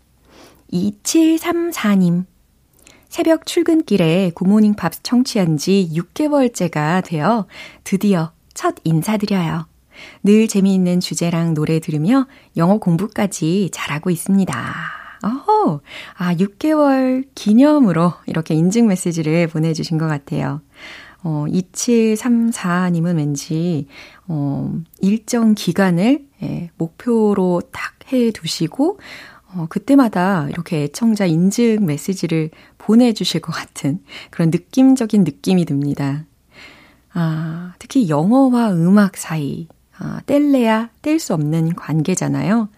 2734님. 0.71 2.25
새벽 3.07 3.45
출근길에 3.45 4.31
굿모닝 4.33 4.73
팝스 4.73 5.03
청취한 5.03 5.57
지 5.57 5.87
6개월째가 5.93 7.05
되어 7.05 7.45
드디어 7.83 8.31
첫 8.55 8.73
인사드려요. 8.83 9.67
늘 10.23 10.47
재미있는 10.47 10.99
주제랑 10.99 11.53
노래 11.53 11.79
들으며 11.79 12.25
영어 12.57 12.79
공부까지 12.79 13.69
잘하고 13.71 14.09
있습니다. 14.09 15.02
어허, 15.23 15.81
아, 16.17 16.35
6개월 16.35 17.25
기념으로 17.33 18.13
이렇게 18.27 18.53
인증 18.53 18.87
메시지를 18.87 19.47
보내주신 19.47 19.97
것 19.97 20.07
같아요. 20.07 20.61
어, 21.23 21.45
2734님은 21.47 23.15
왠지, 23.15 23.87
어, 24.27 24.73
일정 24.99 25.55
기간을, 25.55 26.25
예, 26.43 26.69
목표로 26.77 27.61
딱 27.71 27.93
해 28.11 28.31
두시고, 28.31 28.99
어, 29.55 29.67
그때마다 29.69 30.47
이렇게 30.49 30.83
애청자 30.83 31.25
인증 31.25 31.85
메시지를 31.85 32.49
보내주실 32.77 33.41
것 33.41 33.51
같은 33.51 33.99
그런 34.29 34.49
느낌적인 34.49 35.23
느낌이 35.23 35.65
듭니다. 35.65 36.25
아, 37.13 37.73
특히 37.79 38.09
영어와 38.09 38.73
음악 38.73 39.17
사이, 39.17 39.67
아, 39.97 40.21
뗄래야 40.25 40.89
뗄 41.01 41.19
수 41.19 41.33
없는 41.33 41.75
관계잖아요. 41.75 42.69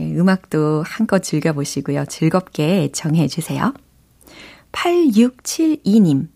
예, 0.00 0.14
음악도 0.14 0.82
한껏 0.86 1.22
즐겨보시고요. 1.22 2.06
즐겁게 2.06 2.84
애청해 2.84 3.28
주세요. 3.28 3.74
8672님. 4.72 6.28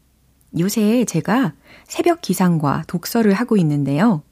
요새 0.58 1.04
제가 1.04 1.54
새벽 1.84 2.20
기상과 2.20 2.84
독서를 2.86 3.32
하고 3.32 3.56
있는데요. 3.56 4.22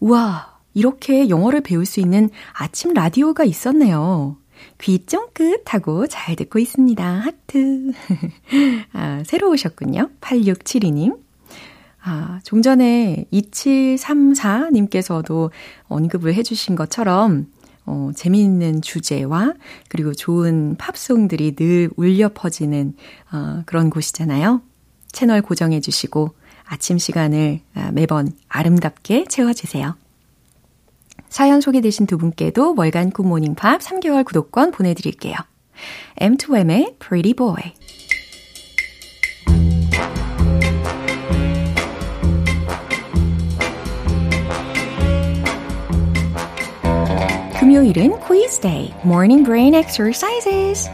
우와, 0.00 0.58
이렇게 0.74 1.28
영어를 1.28 1.60
배울 1.60 1.86
수 1.86 2.00
있는 2.00 2.30
아침 2.52 2.92
라디오가 2.92 3.44
있었네요. 3.44 4.36
귀 4.80 5.04
쫑긋하고 5.04 6.06
잘 6.06 6.36
듣고 6.36 6.58
있습니다. 6.58 7.04
하트. 7.04 7.92
아, 8.92 9.22
새로 9.26 9.50
오셨군요. 9.50 10.10
8672님. 10.20 11.18
아, 12.02 12.40
좀 12.44 12.62
전에 12.62 13.26
2734님께서도 13.32 15.50
언급을 15.88 16.34
해주신 16.34 16.76
것처럼, 16.76 17.46
어, 17.90 18.12
재미있는 18.14 18.82
주제와 18.82 19.54
그리고 19.88 20.14
좋은 20.14 20.76
팝송들이 20.76 21.56
늘 21.56 21.90
울려 21.96 22.30
퍼지는 22.32 22.94
어, 23.32 23.62
그런 23.66 23.90
곳이잖아요. 23.90 24.62
채널 25.10 25.42
고정해 25.42 25.80
주시고 25.80 26.30
아침 26.64 26.98
시간을 26.98 27.60
아, 27.74 27.90
매번 27.90 28.30
아름답게 28.48 29.24
채워주세요. 29.28 29.96
사연 31.28 31.60
소개되신 31.60 32.06
두 32.06 32.16
분께도 32.16 32.74
월간 32.76 33.10
굿모닝 33.10 33.56
팝 33.56 33.80
3개월 33.80 34.24
구독권 34.24 34.70
보내드릴게요. 34.70 35.34
M2M의 36.20 36.98
Pretty 37.00 37.34
Boy 37.34 37.74
금요일은 47.70 48.18
quiz 48.18 48.58
day, 48.60 48.92
morning 49.04 49.44
brain 49.44 49.76
exercises. 49.76 50.90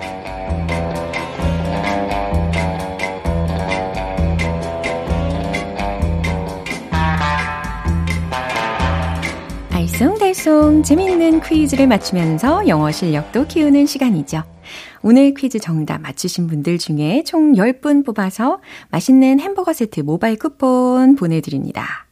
알쏭달쏭 9.71 10.85
재미있는 10.85 11.41
퀴즈를 11.41 11.87
맞추면서 11.87 12.69
영어 12.69 12.93
실력도 12.93 13.47
키우는 13.47 13.87
시간이죠. 13.87 14.43
오늘 15.01 15.33
퀴즈 15.33 15.59
정답 15.59 16.03
맞추신 16.03 16.47
분들 16.47 16.77
중에 16.77 17.23
총 17.25 17.55
10분 17.55 18.05
뽑아서 18.05 18.61
맛있는 18.91 19.41
햄버거 19.41 19.73
세트 19.73 20.01
모바일 20.01 20.39
쿠폰 20.39 21.17
보내드립니다. 21.17 22.06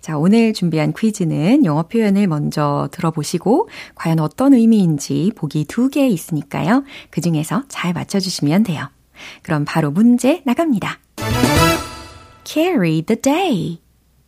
자, 0.00 0.16
오늘 0.18 0.52
준비한 0.52 0.92
퀴즈는 0.92 1.64
영어 1.64 1.84
표현을 1.84 2.26
먼저 2.26 2.88
들어보시고 2.92 3.68
과연 3.94 4.20
어떤 4.20 4.54
의미인지 4.54 5.32
보기 5.36 5.64
두 5.64 5.88
개 5.88 6.06
있으니까요. 6.08 6.84
그 7.10 7.20
중에서 7.20 7.64
잘 7.68 7.92
맞춰주시면 7.92 8.64
돼요. 8.64 8.88
그럼 9.42 9.64
바로 9.66 9.90
문제 9.90 10.42
나갑니다. 10.44 10.98
carry 12.44 13.02
the 13.02 13.20
day. 13.20 13.80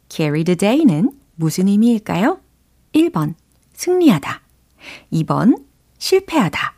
carry 0.08 0.44
the 0.44 0.56
day는 0.56 1.10
무슨 1.34 1.68
의미일까요? 1.68 2.40
1번 2.94 3.34
승리하다. 3.74 4.40
2번, 5.12 5.62
실패하다. 5.98 6.74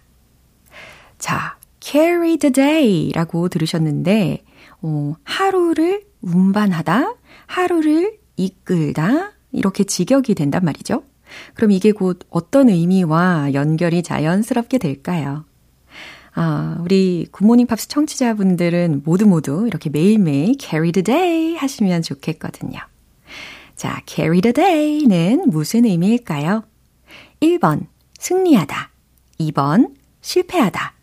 자, 1.18 1.56
carry 1.80 2.36
the 2.38 2.52
day 2.52 3.12
라고 3.14 3.48
들으셨는데, 3.48 4.44
어, 4.82 5.14
하루를 5.24 6.04
운반하다, 6.22 7.14
하루를 7.46 8.17
이끌다, 8.38 9.32
이렇게 9.52 9.84
직역이 9.84 10.34
된단 10.34 10.64
말이죠. 10.64 11.02
그럼 11.54 11.72
이게 11.72 11.92
곧 11.92 12.20
어떤 12.30 12.70
의미와 12.70 13.52
연결이 13.52 14.02
자연스럽게 14.02 14.78
될까요? 14.78 15.44
아, 16.34 16.78
우리 16.80 17.26
굿모닝 17.32 17.66
팝스 17.66 17.88
청취자분들은 17.88 19.02
모두 19.04 19.26
모두 19.26 19.66
이렇게 19.66 19.90
매일매일 19.90 20.54
carry 20.58 20.92
the 20.92 21.02
day 21.02 21.56
하시면 21.56 22.02
좋겠거든요. 22.02 22.78
자, 23.74 24.00
carry 24.06 24.40
the 24.40 24.52
day는 24.52 25.50
무슨 25.50 25.84
의미일까요? 25.84 26.64
1번, 27.40 27.86
승리하다. 28.18 28.90
2번, 29.40 29.94
실패하다. 30.20 30.97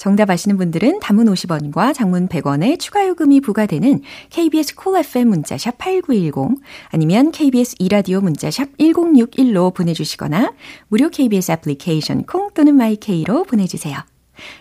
정답 0.00 0.30
아시는 0.30 0.56
분들은 0.56 1.00
단문 1.00 1.26
50원과 1.26 1.92
장문 1.92 2.26
100원의 2.28 2.80
추가 2.80 3.06
요금이 3.06 3.42
부과되는 3.42 4.00
KBS 4.30 4.74
Cool 4.74 5.04
FM 5.04 5.28
문자샵 5.28 5.76
8910 5.76 6.58
아니면 6.88 7.30
KBS 7.30 7.76
이라디오 7.78 8.22
문자샵 8.22 8.78
1061로 8.78 9.74
보내주시거나 9.74 10.54
무료 10.88 11.10
KBS 11.10 11.52
애플리케이션 11.52 12.22
콩 12.24 12.48
또는 12.54 12.76
my 12.76 13.03
K로 13.03 13.44
보내주세요. 13.44 13.98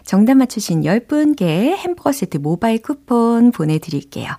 정답 0.04 0.36
맞추신 0.36 0.82
10분께 0.82 1.74
햄버거 1.78 2.12
세트 2.12 2.40
모바일 2.40 2.82
쿠폰 2.82 3.52
보내드릴게요. 3.52 4.34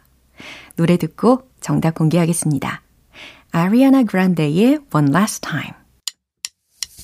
노래 0.76 0.98
듣고 0.98 1.48
정답 1.62 1.94
공개하겠습니다. 1.94 2.82
아리아나 3.52 4.02
그란데의 4.02 4.80
One 4.92 5.08
Last 5.14 5.40
Time 5.40 5.79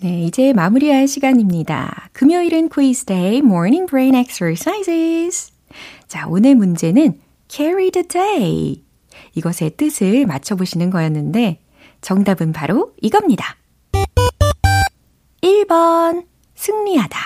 네, 0.00 0.22
이제 0.22 0.52
마무리할 0.52 1.08
시간입니다. 1.08 2.08
금요일은 2.12 2.68
quiz 2.68 3.04
day, 3.04 3.38
morning 3.38 3.86
brain 3.90 4.14
exercises. 4.14 5.52
자, 6.06 6.28
오늘 6.28 6.54
문제는 6.54 7.20
carry 7.48 7.90
the 7.90 8.06
day. 8.06 8.84
이것의 9.34 9.72
뜻을 9.76 10.24
맞춰보시는 10.26 10.90
거였는데, 10.90 11.60
정답은 12.00 12.52
바로 12.52 12.94
이겁니다. 13.02 13.56
1번, 15.42 16.26
승리하다. 16.54 17.18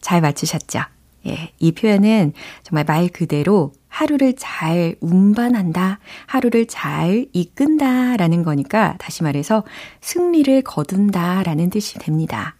잘 0.00 0.22
맞추셨죠? 0.22 0.80
예, 1.26 1.52
이 1.58 1.72
표현은 1.72 2.32
정말 2.62 2.84
말 2.84 3.08
그대로 3.08 3.74
하루를 3.92 4.34
잘 4.36 4.96
운반한다, 5.00 5.98
하루를 6.26 6.66
잘 6.66 7.26
이끈다 7.32 8.16
라는 8.16 8.42
거니까 8.42 8.96
다시 8.98 9.22
말해서 9.22 9.64
승리를 10.00 10.62
거둔다 10.62 11.42
라는 11.42 11.68
뜻이 11.68 11.98
됩니다. 11.98 12.56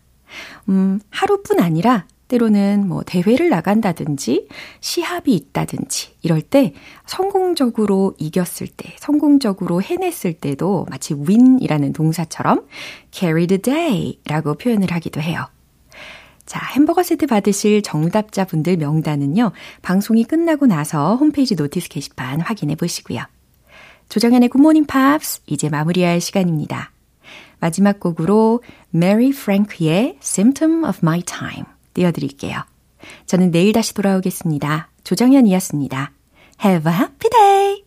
음, 0.68 1.00
하루뿐 1.10 1.58
아니라 1.58 2.06
때로는 2.28 2.86
뭐 2.86 3.02
대회를 3.04 3.48
나간다든지 3.48 4.48
시합이 4.80 5.34
있다든지 5.34 6.16
이럴 6.22 6.42
때 6.42 6.74
성공적으로 7.06 8.14
이겼을 8.18 8.66
때, 8.68 8.94
성공적으로 8.98 9.82
해냈을 9.82 10.34
때도 10.34 10.86
마치 10.90 11.14
win이라는 11.14 11.94
동사처럼 11.94 12.66
carry 13.10 13.46
the 13.46 13.60
day 13.60 14.18
라고 14.26 14.54
표현을 14.54 14.92
하기도 14.92 15.20
해요. 15.20 15.46
자, 16.52 16.60
햄버거 16.74 17.02
세트 17.02 17.28
받으실 17.28 17.80
정답자분들 17.80 18.76
명단은요, 18.76 19.52
방송이 19.80 20.24
끝나고 20.24 20.66
나서 20.66 21.16
홈페이지 21.16 21.54
notice 21.54 21.88
게시판 21.88 22.42
확인해 22.42 22.74
보시고요. 22.74 23.22
조정현의 24.10 24.50
굿모닝 24.50 24.84
팝스, 24.84 25.40
이제 25.46 25.70
마무리할 25.70 26.20
시간입니다. 26.20 26.92
마지막 27.58 27.98
곡으로 28.00 28.62
메리 28.90 29.32
프랭크의 29.32 30.18
Symptom 30.20 30.84
of 30.84 30.98
My 31.02 31.22
Time 31.22 31.64
띄워드릴게요. 31.94 32.62
저는 33.24 33.50
내일 33.50 33.72
다시 33.72 33.94
돌아오겠습니다. 33.94 34.90
조정현이었습니다. 35.04 36.12
Have 36.62 36.92
a 36.92 36.98
happy 36.98 37.30
day! 37.30 37.81